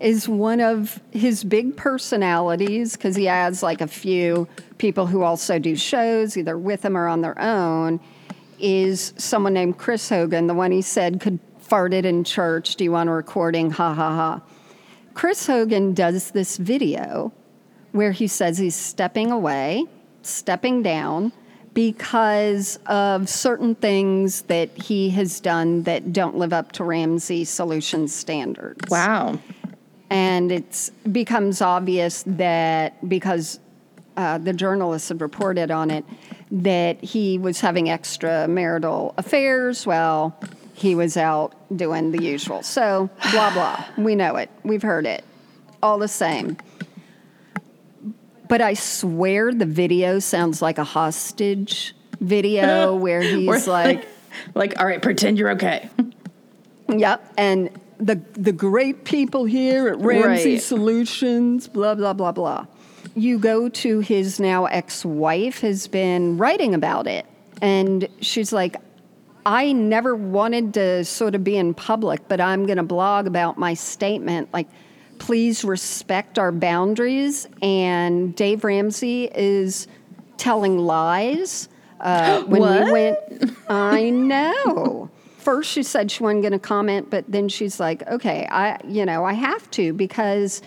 [0.00, 5.58] is one of his big personalities because he has like a few people who also
[5.58, 8.00] do shows either with him or on their own.
[8.58, 12.76] Is someone named Chris Hogan, the one he said could fart it in church?
[12.76, 13.70] Do you want a recording?
[13.70, 14.42] Ha ha ha.
[15.14, 17.32] Chris Hogan does this video
[17.92, 19.84] where he says he's stepping away,
[20.22, 21.32] stepping down
[21.74, 28.14] because of certain things that he has done that don't live up to Ramsey Solutions
[28.14, 28.90] standards.
[28.90, 29.38] Wow.
[30.10, 33.58] And it becomes obvious that because
[34.16, 36.04] uh, the journalists had reported on it,
[36.50, 39.86] that he was having extramarital affairs.
[39.86, 40.36] Well,
[40.74, 42.62] he was out doing the usual.
[42.62, 43.84] So, blah, blah.
[43.96, 44.50] We know it.
[44.62, 45.24] We've heard it.
[45.82, 46.58] All the same.
[48.52, 54.06] But I swear the video sounds like a hostage video where he's like,
[54.54, 55.88] like, all right, pretend you're okay.
[56.86, 60.62] Yep, and the the great people here at Ramsey Right.
[60.62, 62.66] Solutions, blah blah blah blah.
[63.14, 67.24] You go to his now ex-wife has been writing about it,
[67.62, 68.76] and she's like,
[69.46, 73.56] "I never wanted to sort of be in public, but I'm going to blog about
[73.56, 74.52] my statement.
[74.52, 74.68] Like,
[75.22, 79.86] please respect our boundaries." And Dave Ramsey is
[80.36, 81.68] telling lies.
[82.00, 82.84] Uh, when What?
[82.86, 83.18] we went,
[83.68, 85.08] I know.
[85.38, 89.04] First, she said she wasn't going to comment, but then she's like, "Okay, I, you
[89.06, 90.62] know, I have to because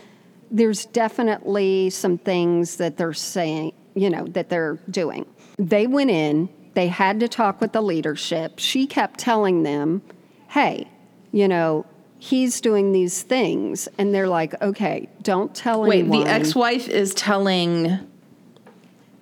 [0.51, 5.26] there's definitely some things that they're saying, you know, that they're doing."
[5.58, 6.49] They went in.
[6.74, 8.60] They had to talk with the leadership.
[8.60, 10.01] She kept telling them,
[10.49, 10.88] "Hey,
[11.32, 11.86] you know."
[12.26, 15.89] He's doing these things, and they're like, "Okay, don't tell anyone.
[15.89, 17.99] Wait, anyone." the ex-wife is telling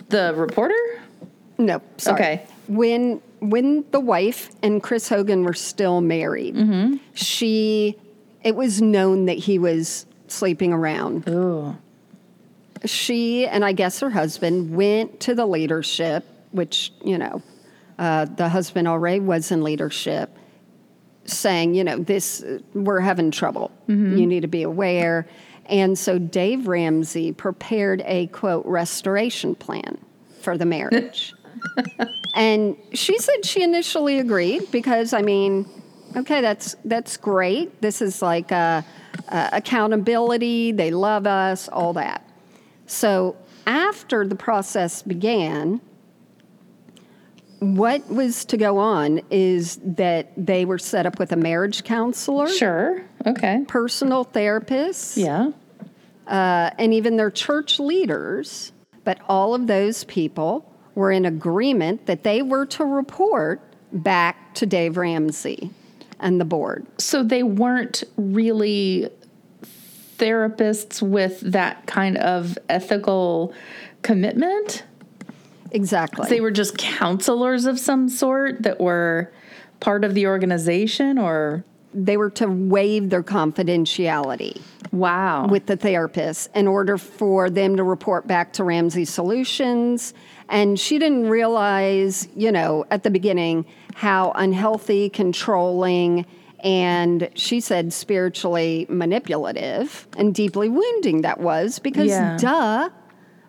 [0.08, 1.02] the reporter.
[1.58, 2.16] No, sorry.
[2.16, 2.46] Okay.
[2.70, 6.56] When when the wife and Chris Hogan were still married,
[7.14, 7.98] she
[8.42, 11.28] it was known that he was sleeping around.
[11.28, 11.76] Ooh.
[12.86, 17.42] She and I guess her husband went to the leadership, which you know,
[18.00, 20.38] uh, the husband already was in leadership,
[21.26, 22.44] saying, you know, this
[22.74, 23.72] we're having trouble.
[24.18, 25.28] You need to be aware.
[25.68, 29.98] And so Dave Ramsey prepared a quote restoration plan
[30.42, 31.34] for the marriage.
[32.36, 35.66] and she said she initially agreed because I mean,
[36.16, 37.82] okay, that's that's great.
[37.82, 38.82] This is like uh,
[39.30, 40.72] uh, accountability.
[40.72, 42.28] They love us, all that.
[42.88, 45.82] So after the process began,
[47.64, 52.48] what was to go on is that they were set up with a marriage counselor,
[52.48, 53.04] Sure.
[53.26, 53.64] Okay.
[53.68, 55.18] personal therapists.
[55.18, 55.52] Yeah.
[56.28, 58.72] uh, and even their church leaders.
[59.04, 63.60] But all of those people were in agreement that they were to report
[63.92, 65.70] back to Dave Ramsey
[66.20, 66.86] and the board.
[67.00, 69.10] So they weren't really
[70.18, 73.54] therapists with that kind of ethical
[74.04, 74.84] commitment.
[75.74, 76.30] Exactly.
[76.30, 79.32] They were just counselors of some sort that were
[79.80, 84.62] part of the organization or they were to waive their confidentiality
[84.92, 85.48] wow.
[85.48, 90.14] with the therapist in order for them to report back to Ramsey Solutions.
[90.50, 93.66] And she didn't realize, you know, at the beginning
[93.96, 96.26] how unhealthy, controlling,
[96.64, 102.38] and she said spiritually manipulative and deeply wounding that was because, Yeah.
[102.38, 102.90] duh,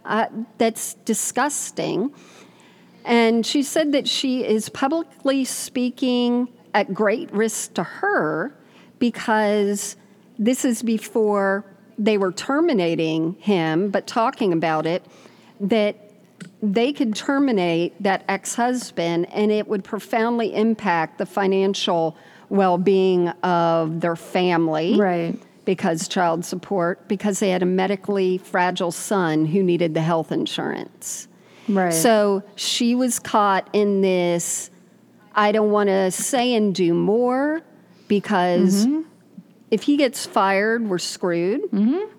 [0.04, 0.26] uh,
[0.58, 2.12] that's disgusting.
[3.04, 8.54] And she said that she is publicly speaking at great risk to her
[8.98, 9.96] because
[10.38, 11.64] this is before
[11.98, 15.04] they were terminating him, but talking about it,
[15.60, 15.96] that
[16.62, 22.16] they could terminate that ex husband and it would profoundly impact the financial
[22.48, 25.38] well being of their family Right.
[25.64, 31.28] Because child support, because they had a medically fragile son who needed the health insurance.
[31.68, 31.92] Right.
[31.92, 34.70] So she was caught in this
[35.34, 37.62] I don't want to say and do more
[38.06, 39.02] because mm-hmm.
[39.70, 41.62] if he gets fired, we're screwed.
[41.72, 42.12] Mm-hmm.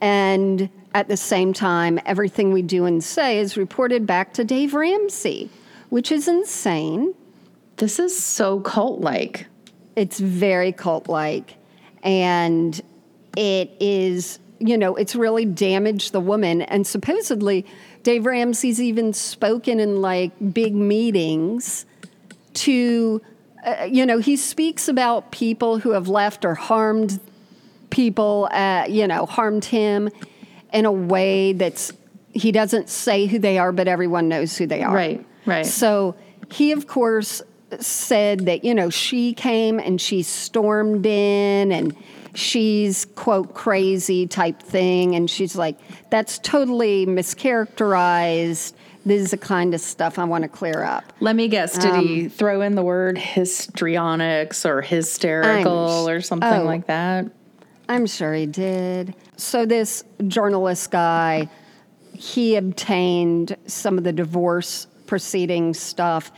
[0.00, 4.72] And at the same time, everything we do and say is reported back to Dave
[4.72, 5.50] Ramsey,
[5.90, 7.14] which is insane.
[7.76, 9.46] this is so cult like.
[9.94, 11.56] It's very cult like.
[12.02, 12.80] And
[13.36, 16.62] it is, you know, it's really damaged the woman.
[16.62, 17.66] And supposedly,
[18.02, 21.84] Dave Ramsey's even spoken in like big meetings
[22.54, 23.20] to,
[23.64, 27.20] uh, you know, he speaks about people who have left or harmed
[27.90, 30.08] people, uh, you know, harmed him
[30.72, 31.92] in a way that's,
[32.32, 34.94] he doesn't say who they are, but everyone knows who they are.
[34.94, 35.66] Right, right.
[35.66, 36.14] So
[36.50, 37.42] he, of course,
[37.78, 41.96] said that, you know, she came and she stormed in and
[42.34, 45.14] she's, quote, crazy type thing.
[45.14, 45.78] And she's like,
[46.10, 48.72] that's totally mischaracterized.
[49.06, 51.04] This is the kind of stuff I want to clear up.
[51.20, 51.78] Let me guess.
[51.78, 56.64] Did Um, he throw in the word histrionics or hysterical I'm- or something oh.
[56.64, 57.26] like that?
[57.88, 59.16] I'm sure he did.
[59.36, 61.48] So this journalist guy,
[62.12, 66.30] he obtained some of the divorce proceeding stuff,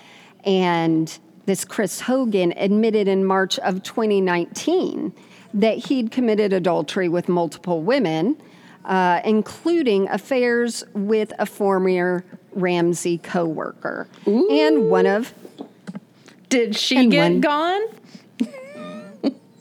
[0.45, 5.12] and this Chris Hogan admitted in March of 2019
[5.55, 8.36] that he'd committed adultery with multiple women,
[8.84, 15.32] uh, including affairs with a former Ramsey coworker and one of
[16.49, 17.80] Did she get one- gone?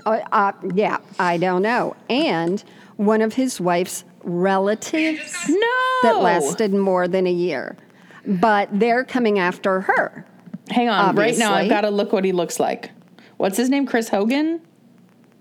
[0.03, 1.95] Uh, uh, yeah, I don't know.
[2.09, 2.63] And
[2.97, 5.67] one of his wife's relatives No.
[6.01, 7.77] that lasted more than a year.
[8.25, 10.25] But they're coming after her.
[10.71, 11.15] Hang on.
[11.15, 12.91] Right now, I've got to look what he looks like.
[13.37, 13.85] What's his name?
[13.85, 14.61] Chris Hogan?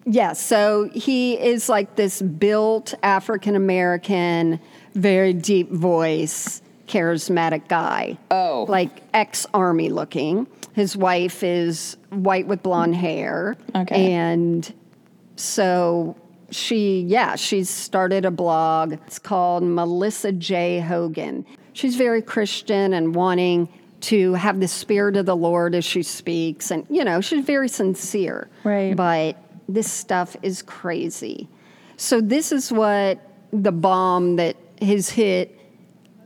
[0.06, 4.58] Yes, so he is like this built African American,
[4.94, 8.18] very deep voice, charismatic guy.
[8.30, 8.66] Oh.
[8.68, 10.46] Like ex army looking.
[10.72, 13.56] His wife is white with blonde hair.
[13.74, 14.12] Okay.
[14.12, 14.72] And
[15.36, 16.16] so
[16.50, 18.94] she, yeah, she's started a blog.
[18.94, 20.80] It's called Melissa J.
[20.80, 21.44] Hogan.
[21.72, 23.68] She's very Christian and wanting
[24.01, 26.70] to have the spirit of the Lord as she speaks.
[26.70, 28.48] And, you know, she's very sincere.
[28.64, 28.96] Right.
[28.96, 29.36] But
[29.68, 31.48] this stuff is crazy.
[31.96, 33.20] So, this is what
[33.53, 35.59] the bomb that has hit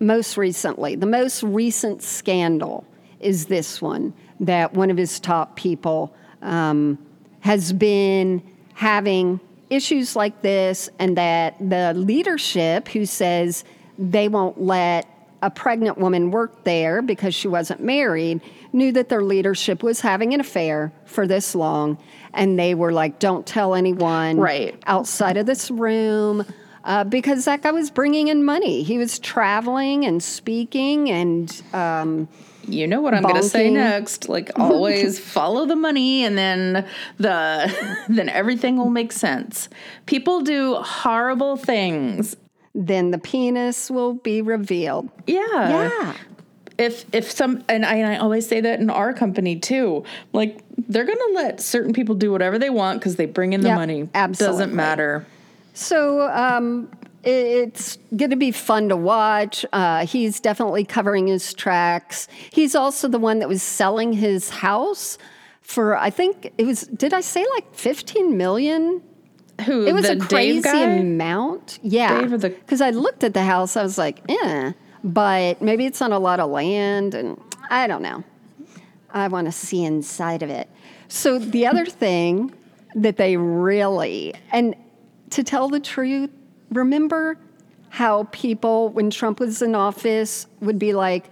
[0.01, 0.95] most recently.
[0.95, 2.87] The most recent scandal
[3.21, 6.99] is this one that one of his top people um,
[7.41, 8.43] has been
[8.75, 13.65] having issues like this, and that the leadership who says
[13.99, 15.07] they won't let
[15.45, 18.41] a pregnant woman worked there because she wasn't married,
[18.73, 21.99] knew that their leadership was having an affair for this long,
[22.33, 24.75] and they were like, "Don't tell anyone." Right.
[24.87, 26.47] outside of this room.
[26.85, 28.83] Uh, because that guy was bringing in money.
[28.83, 32.29] He was traveling and speaking and um,
[32.69, 34.29] You know what I'm going to say next.
[34.29, 36.87] Like always follow the money and then
[37.17, 39.71] the then everything will make sense.
[40.05, 42.37] People do horrible things.
[42.75, 45.09] Then the penis will be revealed.
[45.27, 45.41] Yeah.
[45.53, 46.15] Yeah.
[46.77, 50.03] If if some and I, and I always say that in our company too.
[50.33, 50.59] Like
[50.89, 53.69] they're going to let certain people do whatever they want cuz they bring in the
[53.69, 54.09] Yep, money.
[54.15, 54.59] absolutely.
[54.59, 55.25] Doesn't matter.
[55.73, 56.89] So um,
[57.23, 59.65] it's going to be fun to watch.
[59.73, 62.27] Uh, he's definitely covering his tracks.
[62.53, 65.17] He's also the one that was selling his house
[65.63, 69.01] for, I think it was, did I say like 15 million?
[69.67, 71.79] Who It was a crazy amount.
[71.83, 72.23] Yeah.
[72.25, 74.73] Or the- Because I looked at the house, I was like, eh.
[75.03, 77.41] But maybe it's on a lot of land, and
[77.71, 78.25] I don't know.
[79.11, 80.69] I want to see inside of it.
[81.09, 82.53] So the other thing
[82.95, 84.75] that they really, and
[85.31, 86.31] to tell the truth,
[86.71, 87.39] remember
[87.91, 91.27] how people, when Trump was in office, would be like,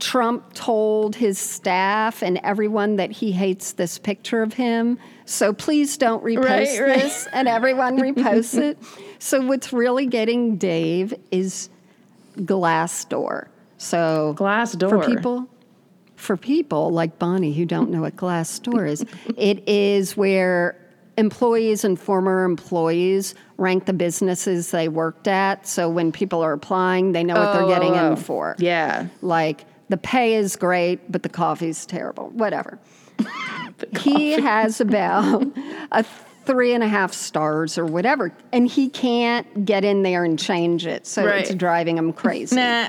[0.00, 4.98] Trump told his staff and everyone that he hates this picture of him.
[5.24, 7.02] So please don't repost Right, right.
[7.02, 7.26] this.
[7.32, 8.78] And everyone reposts it.
[9.20, 11.70] So what's really getting Dave is
[12.36, 13.46] Glassdoor.
[13.78, 14.88] So Glassdoor.
[14.90, 15.48] for people
[16.16, 19.04] for people like Bonnie who don't know what Glassdoor is,
[19.36, 20.76] it is where
[21.16, 25.66] employees and former employees rank the businesses they worked at.
[25.66, 28.56] So when people are applying, they know what Oh, they're getting oh, in for.
[28.58, 29.06] Yeah.
[29.22, 29.64] Like
[29.94, 32.30] the pay is great, but the coffee's terrible.
[32.30, 32.80] Whatever.
[34.00, 35.46] he has about
[35.92, 36.04] a
[36.44, 40.84] three and a half stars or whatever, and he can't get in there and change
[40.84, 41.06] it.
[41.06, 41.58] So it's Right.
[41.58, 42.56] driving him crazy.
[42.56, 42.88] Nah.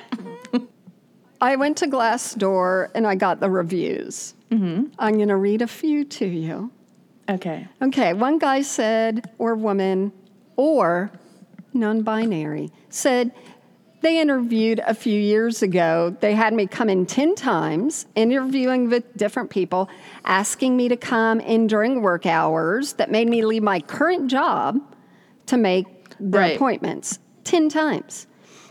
[1.42, 4.34] I went to Glassdoor and I got the reviews.
[4.50, 4.86] Mm-hmm.
[4.98, 6.72] I'm going to read a few to you.
[7.30, 7.68] Okay.
[7.84, 10.12] Okay, one guy said, or woman,
[10.56, 11.12] or
[11.72, 13.32] non binary, said
[14.06, 16.16] they interviewed a few years ago.
[16.20, 19.90] They had me come in 10 times, interviewing with different people,
[20.26, 24.80] asking me to come in during work hours that made me leave my current job
[25.48, 25.88] to make
[26.20, 26.56] the Right.
[26.56, 28.28] appointments 10 times.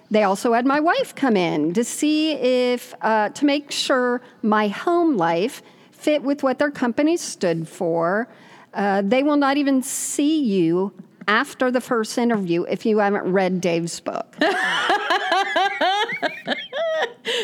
[0.09, 4.69] They also had my wife come in to see if, uh, to make sure my
[4.69, 8.29] home life fit with what their company stood for.
[8.73, 10.93] Uh, they will not even see you
[11.29, 14.37] after the first interview if you haven't read Dave's book.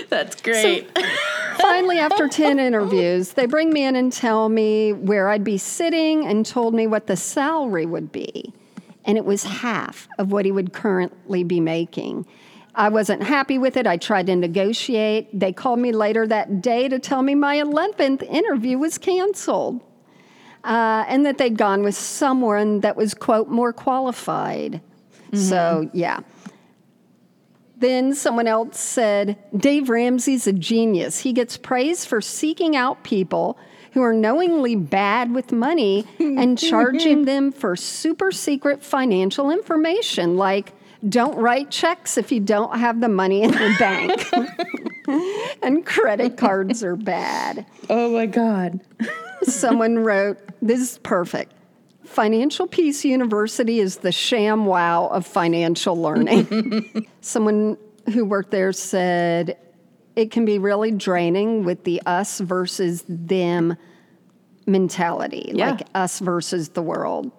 [0.08, 0.98] That's great.
[1.58, 6.26] Finally, after 10 interviews, they bring me in and tell me where I'd be sitting
[6.26, 8.52] and told me what the salary would be.
[9.04, 12.26] And it was half of what he would currently be making.
[12.74, 13.86] I wasn't happy with it.
[13.86, 15.38] I tried to negotiate.
[15.38, 19.80] They called me later that day to tell me my 11th interview was canceled
[20.64, 24.80] uh, and that they'd gone with someone that was, quote, more qualified.
[25.32, 26.20] So, yeah.
[27.76, 31.20] Then someone else said, Dave Ramsey's a genius.
[31.20, 33.58] He gets praise for seeking out people
[33.92, 40.72] who are knowingly bad with money and charging them for super secret financial information, like
[41.08, 44.26] don't write checks if you don't have the money in the bank.
[45.62, 47.66] and credit cards are bad.
[47.88, 48.80] oh my God.
[49.42, 51.52] Someone wrote, This is perfect.
[52.04, 57.06] Financial Peace University is the sham wow of financial learning.
[57.20, 57.78] Someone
[58.12, 59.56] who worked there said
[60.16, 63.76] it can be really draining with the us versus them
[64.66, 65.70] mentality, Yeah.
[65.70, 67.30] like us versus the world.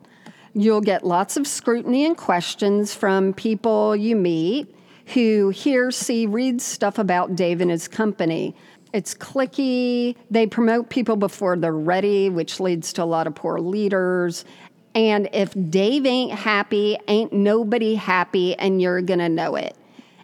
[0.54, 4.76] You'll get lots of scrutiny and questions from people you meet
[5.14, 8.56] who hear, see, read stuff about Dave and his company.
[8.94, 10.16] It's cliquey.
[10.30, 14.46] They promote people before they're ready, which leads to a lot of poor leaders.
[14.94, 19.76] And if Dave ain't happy, ain't nobody happy, and you're gonna know it.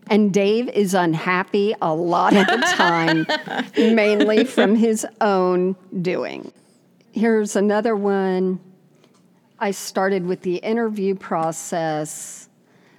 [0.09, 3.25] And Dave is unhappy a lot of the time,
[3.95, 6.51] mainly from his own doing.
[7.13, 8.59] Here's another one.
[9.59, 12.47] I started with the interview process,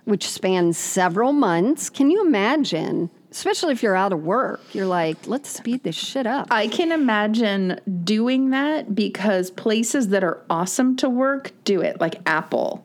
[0.04, 1.88] which spans several months.
[1.90, 3.10] Can you imagine?
[3.30, 6.48] Especially if you're out of work, you're like, let's speed this shit up.
[6.50, 12.16] I can imagine doing that because places that are awesome to work do it, like
[12.26, 12.84] Apple.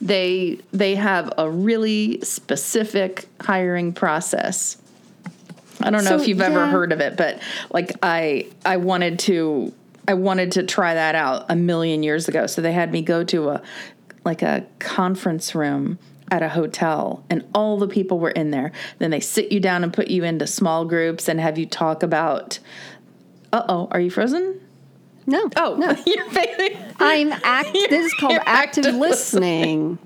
[0.00, 4.76] They they have a really specific hiring process.
[5.80, 7.40] I don't know So, if you've ever heard of it, but
[7.72, 9.72] like I I wanted to
[10.06, 12.46] I wanted to try that out a million years ago.
[12.46, 13.62] So they had me go to a
[14.24, 15.98] like a conference room
[16.30, 18.72] at a hotel and all the people were in there.
[18.98, 22.02] Then they sit you down and put you into small groups and have you talk
[22.02, 22.58] about
[23.52, 24.60] uh oh, are you frozen?
[25.26, 25.48] No.
[25.56, 25.96] Oh, no.
[26.98, 27.72] I'm act.
[27.72, 29.98] This is called active, active listening.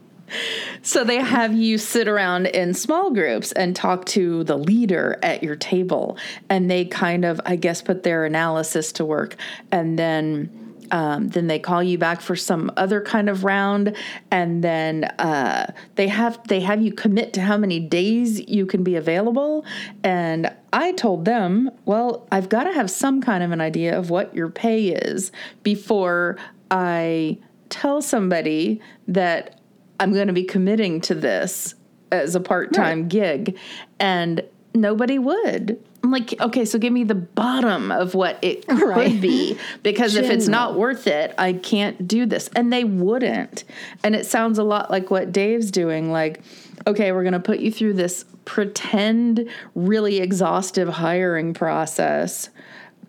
[0.83, 5.43] So they have you sit around in small groups and talk to the leader at
[5.43, 6.17] your table,
[6.49, 9.37] and they kind of, I guess, put their analysis to work,
[9.71, 10.65] and then.
[10.91, 13.95] Um, then they call you back for some other kind of round,
[14.31, 18.83] and then uh, they have they have you commit to how many days you can
[18.83, 19.67] be available.
[20.03, 24.09] And I told them, well, I've got to have some kind of an idea of
[24.09, 25.31] what your pay is
[25.63, 26.39] before
[26.71, 27.37] I
[27.69, 29.58] tell somebody that
[30.01, 31.75] I'm going to be committing to this
[32.13, 33.59] as a part time gig.
[33.99, 34.43] And
[34.75, 35.83] nobody would.
[36.05, 39.21] I'm like, okay, so give me the bottom of what it could Right.
[39.21, 39.59] be.
[39.83, 42.49] Because if it's not worth it, I can't do this.
[42.55, 43.65] And they wouldn't.
[44.05, 46.13] And it sounds a lot like what Dave's doing.
[46.13, 46.41] Like,
[46.87, 52.49] okay, we're going to put you through this pretend, really exhaustive hiring process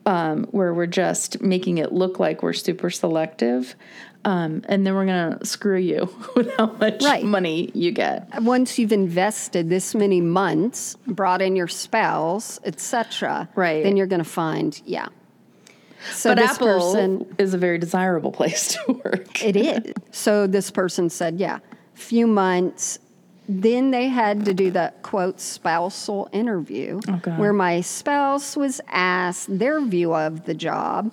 [0.05, 3.75] um, where we're just making it look like we're super selective.
[4.26, 7.24] Um, and then we're going to screw you with how much Right.
[7.24, 8.41] money you get.
[8.43, 13.82] Once you've invested this many months, brought in your spouse, etc., Right.
[13.84, 15.07] then you're going to find, yeah.
[16.11, 19.43] So but this Apple person, is a very desirable place to work.
[19.43, 19.93] it is.
[20.11, 21.59] So this person said, yeah,
[21.93, 22.99] few months.
[23.47, 27.39] Then they had to do the quote spousal interview, God.
[27.39, 31.11] where my spouse was asked their view of the job,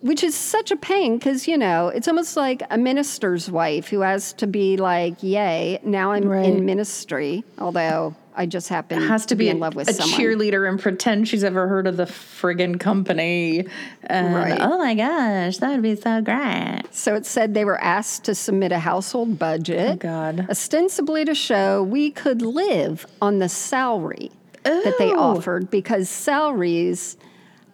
[0.00, 4.00] which is such a pain because you know it's almost like a minister's wife who
[4.00, 6.44] has to be like, "Yay, now I'm Right.
[6.46, 10.16] in ministry." Although I just happen Has to be, in a, love with a someone.
[10.16, 13.66] cheerleader and pretend she's ever heard of the friggin' company.
[14.04, 14.58] And, Right.
[14.60, 16.82] Oh my gosh, that would be so great.
[16.92, 20.46] So it said they were asked to submit a household budget, Oh, God.
[20.48, 24.30] ostensibly to show we could live on the salary
[24.62, 25.18] that they oh.
[25.18, 27.16] offered because salaries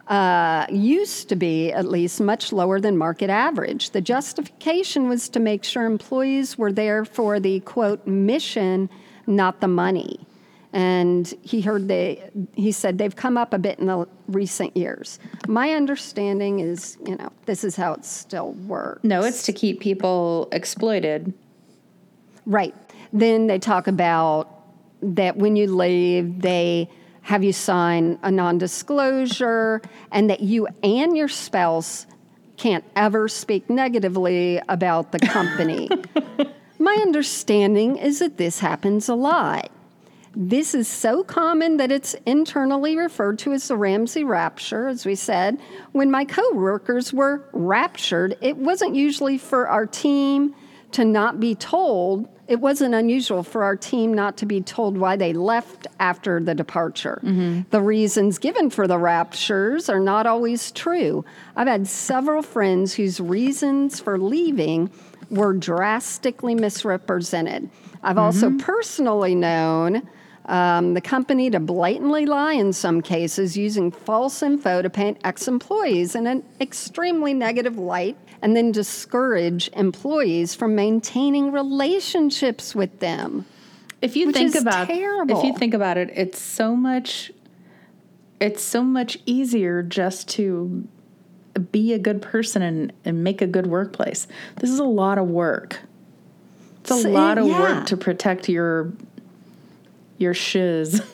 [0.08, 3.90] uh, used to be at least much lower than market average.
[3.90, 8.90] The justification was to make sure employees were there for the quote mission,
[9.26, 10.20] not the money.
[10.74, 15.20] And he heard they, he said they've come up a bit in the recent years.
[15.46, 19.04] My understanding is, you know, this is how it still works.
[19.04, 21.32] No, it's to keep people exploited.
[22.44, 22.74] Right.
[23.12, 24.50] Then they talk about
[25.00, 26.90] that when you leave, they
[27.24, 29.80] have you sign a non disclosure
[30.12, 32.06] and that you and your spouse
[32.58, 35.88] can't ever speak negatively about the company.
[36.78, 39.70] My understanding is that this happens a lot.
[40.36, 45.14] This is so common that it's internally referred to as the Ramsey rapture, as we
[45.14, 45.58] said.
[45.92, 50.54] When my coworkers were raptured, it wasn't usually for our team
[50.94, 52.28] to not be told.
[52.46, 56.54] It wasn't unusual for our team not to be told why they left after the
[56.54, 57.20] departure.
[57.70, 61.24] The reasons given for the raptures are not always true.
[61.56, 64.90] I've had several friends whose reasons for leaving
[65.30, 67.70] were drastically misrepresented.
[68.02, 70.06] I've also personally known
[70.46, 75.48] um, the company to blatantly lie in some cases using false info to paint ex
[75.48, 83.46] employees in an extremely negative light and then discourage employees from maintaining relationships with them.
[84.02, 85.38] If you think about terrible.
[85.38, 87.32] if you think about it, it's so much
[88.40, 90.86] it's so much easier just to
[91.72, 94.26] be a good person and, and make a good workplace.
[94.56, 95.80] This is a lot of work.
[96.80, 97.58] It's a So, lot of yeah.
[97.78, 98.92] work to protect your
[100.18, 101.00] your shiz.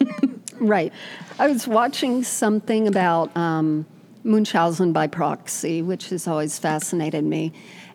[0.60, 0.92] Right.
[1.38, 3.86] I was watching something about um,
[4.24, 7.52] Munchausen by proxy, which has always fascinated me.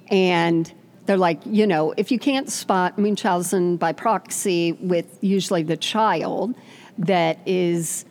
[0.10, 0.72] And
[1.06, 6.56] they're like, you know, if you can't spot Munchausen by proxy with usually the child
[6.98, 8.06] that is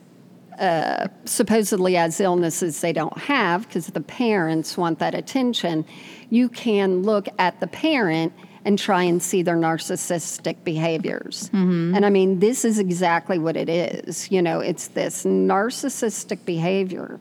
[0.59, 5.85] uh, supposedly has illnesses they don't have because the parents want that attention,
[6.31, 8.33] you can look at the parent
[8.65, 11.51] and try and see their narcissistic behaviors.
[11.95, 14.31] And I mean, this is exactly what it is.
[14.31, 17.21] You know, it's this narcissistic behavior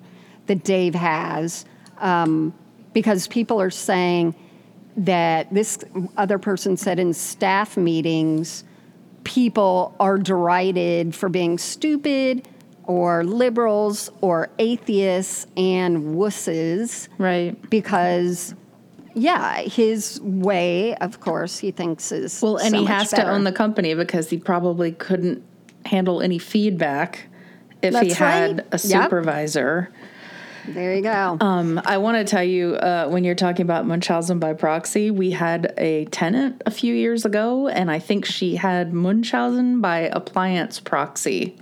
[0.54, 1.66] that Dave has
[1.98, 2.54] um,
[2.94, 4.36] because people are saying
[4.96, 5.80] that this
[6.18, 8.64] other person said in staff meetings,
[9.24, 12.48] people are derided for being stupid
[12.84, 17.70] or liberals or atheists and wusses right.
[17.70, 18.54] because
[19.14, 23.46] yeah his way of course he thinks is Well, and so he has to own
[23.46, 25.42] the company because he probably couldn't
[25.86, 27.28] handle any feedback
[27.82, 28.84] if he That's had right.
[28.84, 29.10] a Yep.
[30.68, 31.38] There you go.
[31.42, 35.32] Um, I want to tell you uh, when you're talking about Munchausen by proxy, we
[35.32, 40.80] had a tenant a few years ago, and I think she had Munchausen by appliance
[40.80, 41.58] proxy.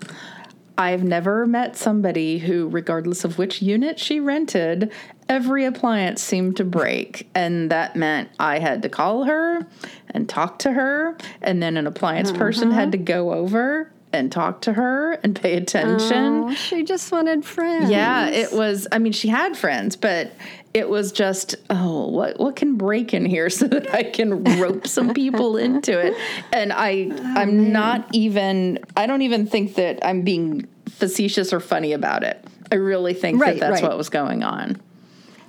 [0.77, 4.91] I've never met somebody who, regardless of which unit she rented,
[5.29, 7.29] every appliance seemed to break.
[7.35, 9.67] And that meant I had to call her
[10.09, 14.61] and talk to her, and then an appliance person had to go over and talk
[14.61, 16.43] to her and pay attention.
[16.45, 17.89] Oh, she just wanted friends.
[17.89, 18.87] Yeah, it was.
[18.91, 20.33] I mean, she had friends, but
[20.73, 24.87] it was just, oh, what what can break in here so that I can rope
[24.87, 26.15] some people into it?
[26.51, 28.79] And I, oh, I'm not even.
[28.95, 32.43] I don't even think that I'm being facetious or funny about it.
[32.71, 33.89] I really think Right, that that's right.
[33.89, 34.81] what was going on.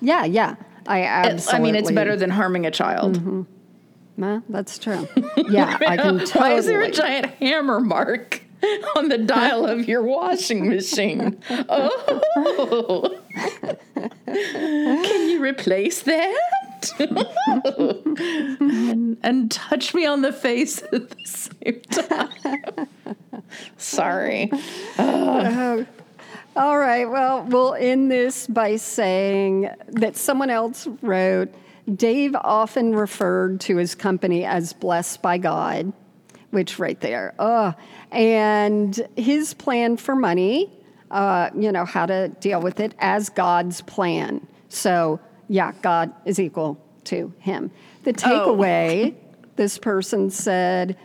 [0.00, 0.56] Yeah, yeah.
[0.86, 1.58] I absolutely.
[1.58, 3.18] I mean, it's better than harming a child.
[3.18, 3.42] Mm-hmm.
[4.18, 5.08] Well, that's true.
[5.48, 6.40] Yeah, I can totally.
[6.40, 8.42] Why is there a giant hammer mark
[8.96, 11.40] on the dial of your washing machine?
[11.68, 13.18] Oh,
[14.26, 16.38] can you replace that?
[16.98, 22.88] and, and touch me on the face at the same time.
[23.76, 24.50] Sorry.
[24.98, 25.84] Uh,
[26.56, 27.08] all right.
[27.08, 31.52] Well, we'll end this by saying that someone else wrote
[31.94, 35.92] Dave often referred to his company as blessed by God,
[36.52, 37.34] which right there.
[37.38, 37.74] Oh,
[38.12, 40.70] and his plan for money,
[41.10, 44.46] uh, you know, how to deal with it as God's plan.
[44.68, 47.70] So, yeah, God is equal to him.
[48.04, 49.14] The takeaway,
[49.56, 50.96] this person said,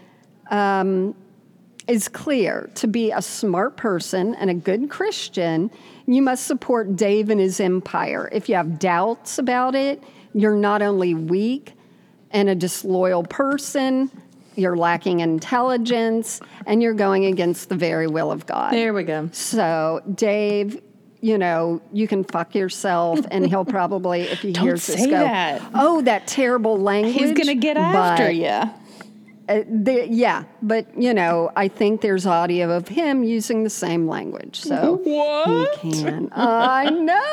[1.87, 2.69] is clear.
[2.75, 5.71] To be a smart person and a good Christian,
[6.05, 8.29] you must support Dave and his empire.
[8.31, 11.73] If you have doubts about it, you're not only weak
[12.31, 14.11] and a disloyal person,
[14.57, 18.73] you're lacking intelligence, and you're going against the very will of God.
[18.73, 19.29] There we go.
[19.31, 20.81] So, Dave,
[21.21, 25.19] you know, you can fuck yourself, and he'll probably, if he hears this, say go,
[25.19, 25.61] that.
[25.73, 28.45] "Oh, that terrible language." He's going to get after but- you.
[28.47, 34.07] uh, the, yeah, but you know, I think there's audio of him using the same
[34.07, 35.75] language, so What?
[35.79, 36.29] he can.
[36.33, 37.23] I know.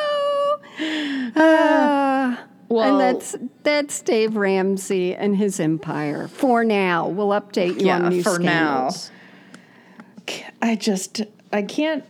[1.36, 2.36] Uh,
[2.82, 6.28] And that's that's Dave Ramsey and his empire.
[6.28, 8.90] For now, we'll update you Yeah, on new for now.
[10.62, 11.22] I just
[11.52, 12.04] I can't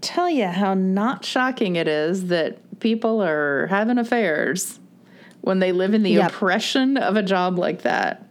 [0.00, 4.78] tell you how not shocking it is that people are having affairs
[5.40, 6.30] when they live in the Yep.
[6.32, 8.24] oppression of a job like that.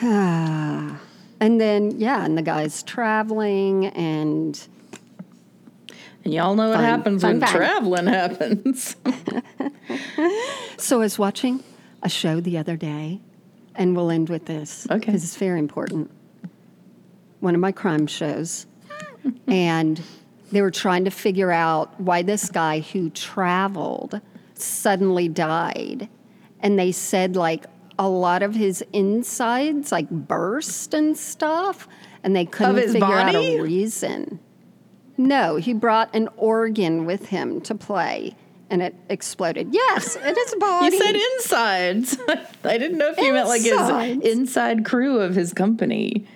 [0.00, 1.00] Ah.
[1.40, 4.66] and then yeah, and the guy's traveling And
[6.32, 8.96] y'all know what Fun- happens fun when traveling happens.
[10.76, 11.62] So I was watching
[12.02, 13.20] a show the other day,
[13.74, 14.98] and we'll end with this Okay.
[14.98, 16.10] because it's very important.
[17.40, 18.66] One of my crime shows,
[19.46, 20.00] and
[20.52, 24.20] they were trying to figure out why this guy who traveled
[24.54, 26.08] suddenly died,
[26.60, 27.66] and they said like
[27.98, 31.88] a lot of his insides like burst and stuff,
[32.22, 34.38] and they couldn't figure out a reason.
[35.18, 38.36] No, he brought an organ with him to play,
[38.70, 39.68] and it exploded.
[39.72, 40.96] Yes, it is a body.
[40.96, 42.18] you said insides.
[42.64, 46.26] I didn't know if you meant like his inside crew of his company.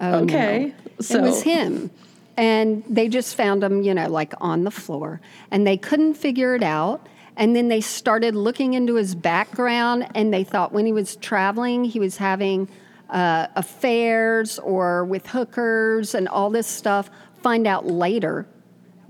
[0.00, 0.66] Oh, okay.
[0.66, 0.72] no.
[1.00, 1.90] So it was him.
[2.36, 5.20] And they just found him, you know, like on the floor.
[5.52, 7.06] And they couldn't figure it out.
[7.36, 11.84] And then they started looking into his background and they thought when he was traveling,
[11.84, 12.68] he was having
[13.10, 17.10] uh, affairs or with hookers and all this stuff.
[17.44, 18.46] Find out later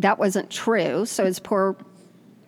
[0.00, 1.06] that wasn't true.
[1.06, 1.76] So his poor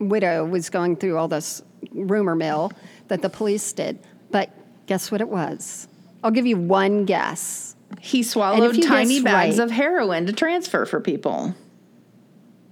[0.00, 1.62] widow was going through all this
[1.92, 2.72] rumor mill
[3.06, 4.00] that the police did.
[4.32, 4.50] But
[4.86, 5.86] guess what it was?
[6.24, 7.76] I'll give you one guess.
[8.00, 11.54] he swallowed tiny bags right- of heroin to transfer for people.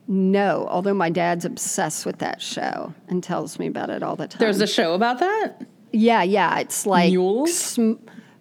[0.08, 4.26] No, although my dad's obsessed with that show and tells me about it all the
[4.26, 4.40] time.
[4.40, 5.62] There's a show about that.
[5.92, 7.56] yeah, yeah, it's like Mules?
[7.56, 7.92] sm-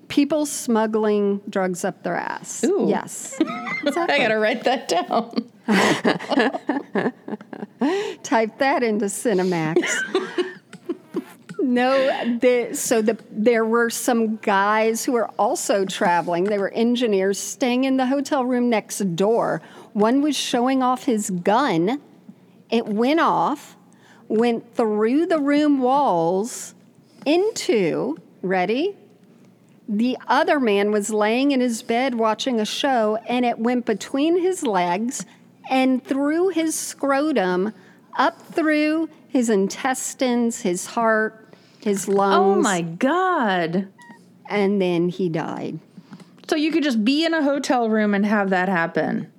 [0.07, 2.63] people smuggling drugs up their ass.
[2.63, 2.85] Ooh.
[2.87, 5.49] Yes, I gotta write that down.
[8.23, 9.81] type that into Cinemax.
[11.59, 16.45] no, the, so the, there were some guys who were also traveling.
[16.45, 19.61] They were engineers staying in the hotel room next door.
[19.93, 22.01] One was showing off his gun.
[22.69, 23.77] It went off,
[24.27, 26.75] went through the room walls
[27.25, 28.97] into, ready?
[29.87, 34.41] The other man was laying in his bed watching a show, and it went between
[34.41, 35.25] his legs
[35.69, 37.73] and through his scrotum,
[38.17, 42.57] up through his intestines, his heart, his lungs.
[42.57, 43.87] Oh my god.
[44.49, 45.79] And then he died.
[46.47, 49.31] So you could just be in a hotel room and have that happen.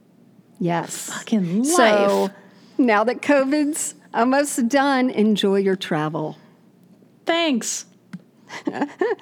[0.58, 1.10] Yes.
[1.10, 1.66] Fucking life.
[1.66, 2.30] So
[2.78, 6.36] Now that COVID's almost done, enjoy your travel.
[7.24, 7.86] Thanks.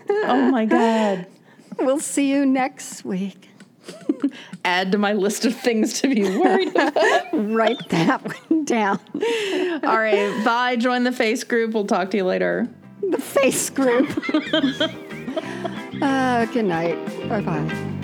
[0.08, 1.26] Oh my God.
[1.78, 3.48] We'll see you next week.
[4.64, 6.94] Add to my list of things to be worried about.
[7.32, 9.00] Write that one down.
[9.84, 10.44] All right.
[10.44, 10.76] Bye.
[10.76, 11.74] Join the face group.
[11.74, 12.68] We'll talk to you later.
[13.10, 14.08] The face group.
[16.02, 17.28] uh, good night.
[17.28, 17.98] Bye bye.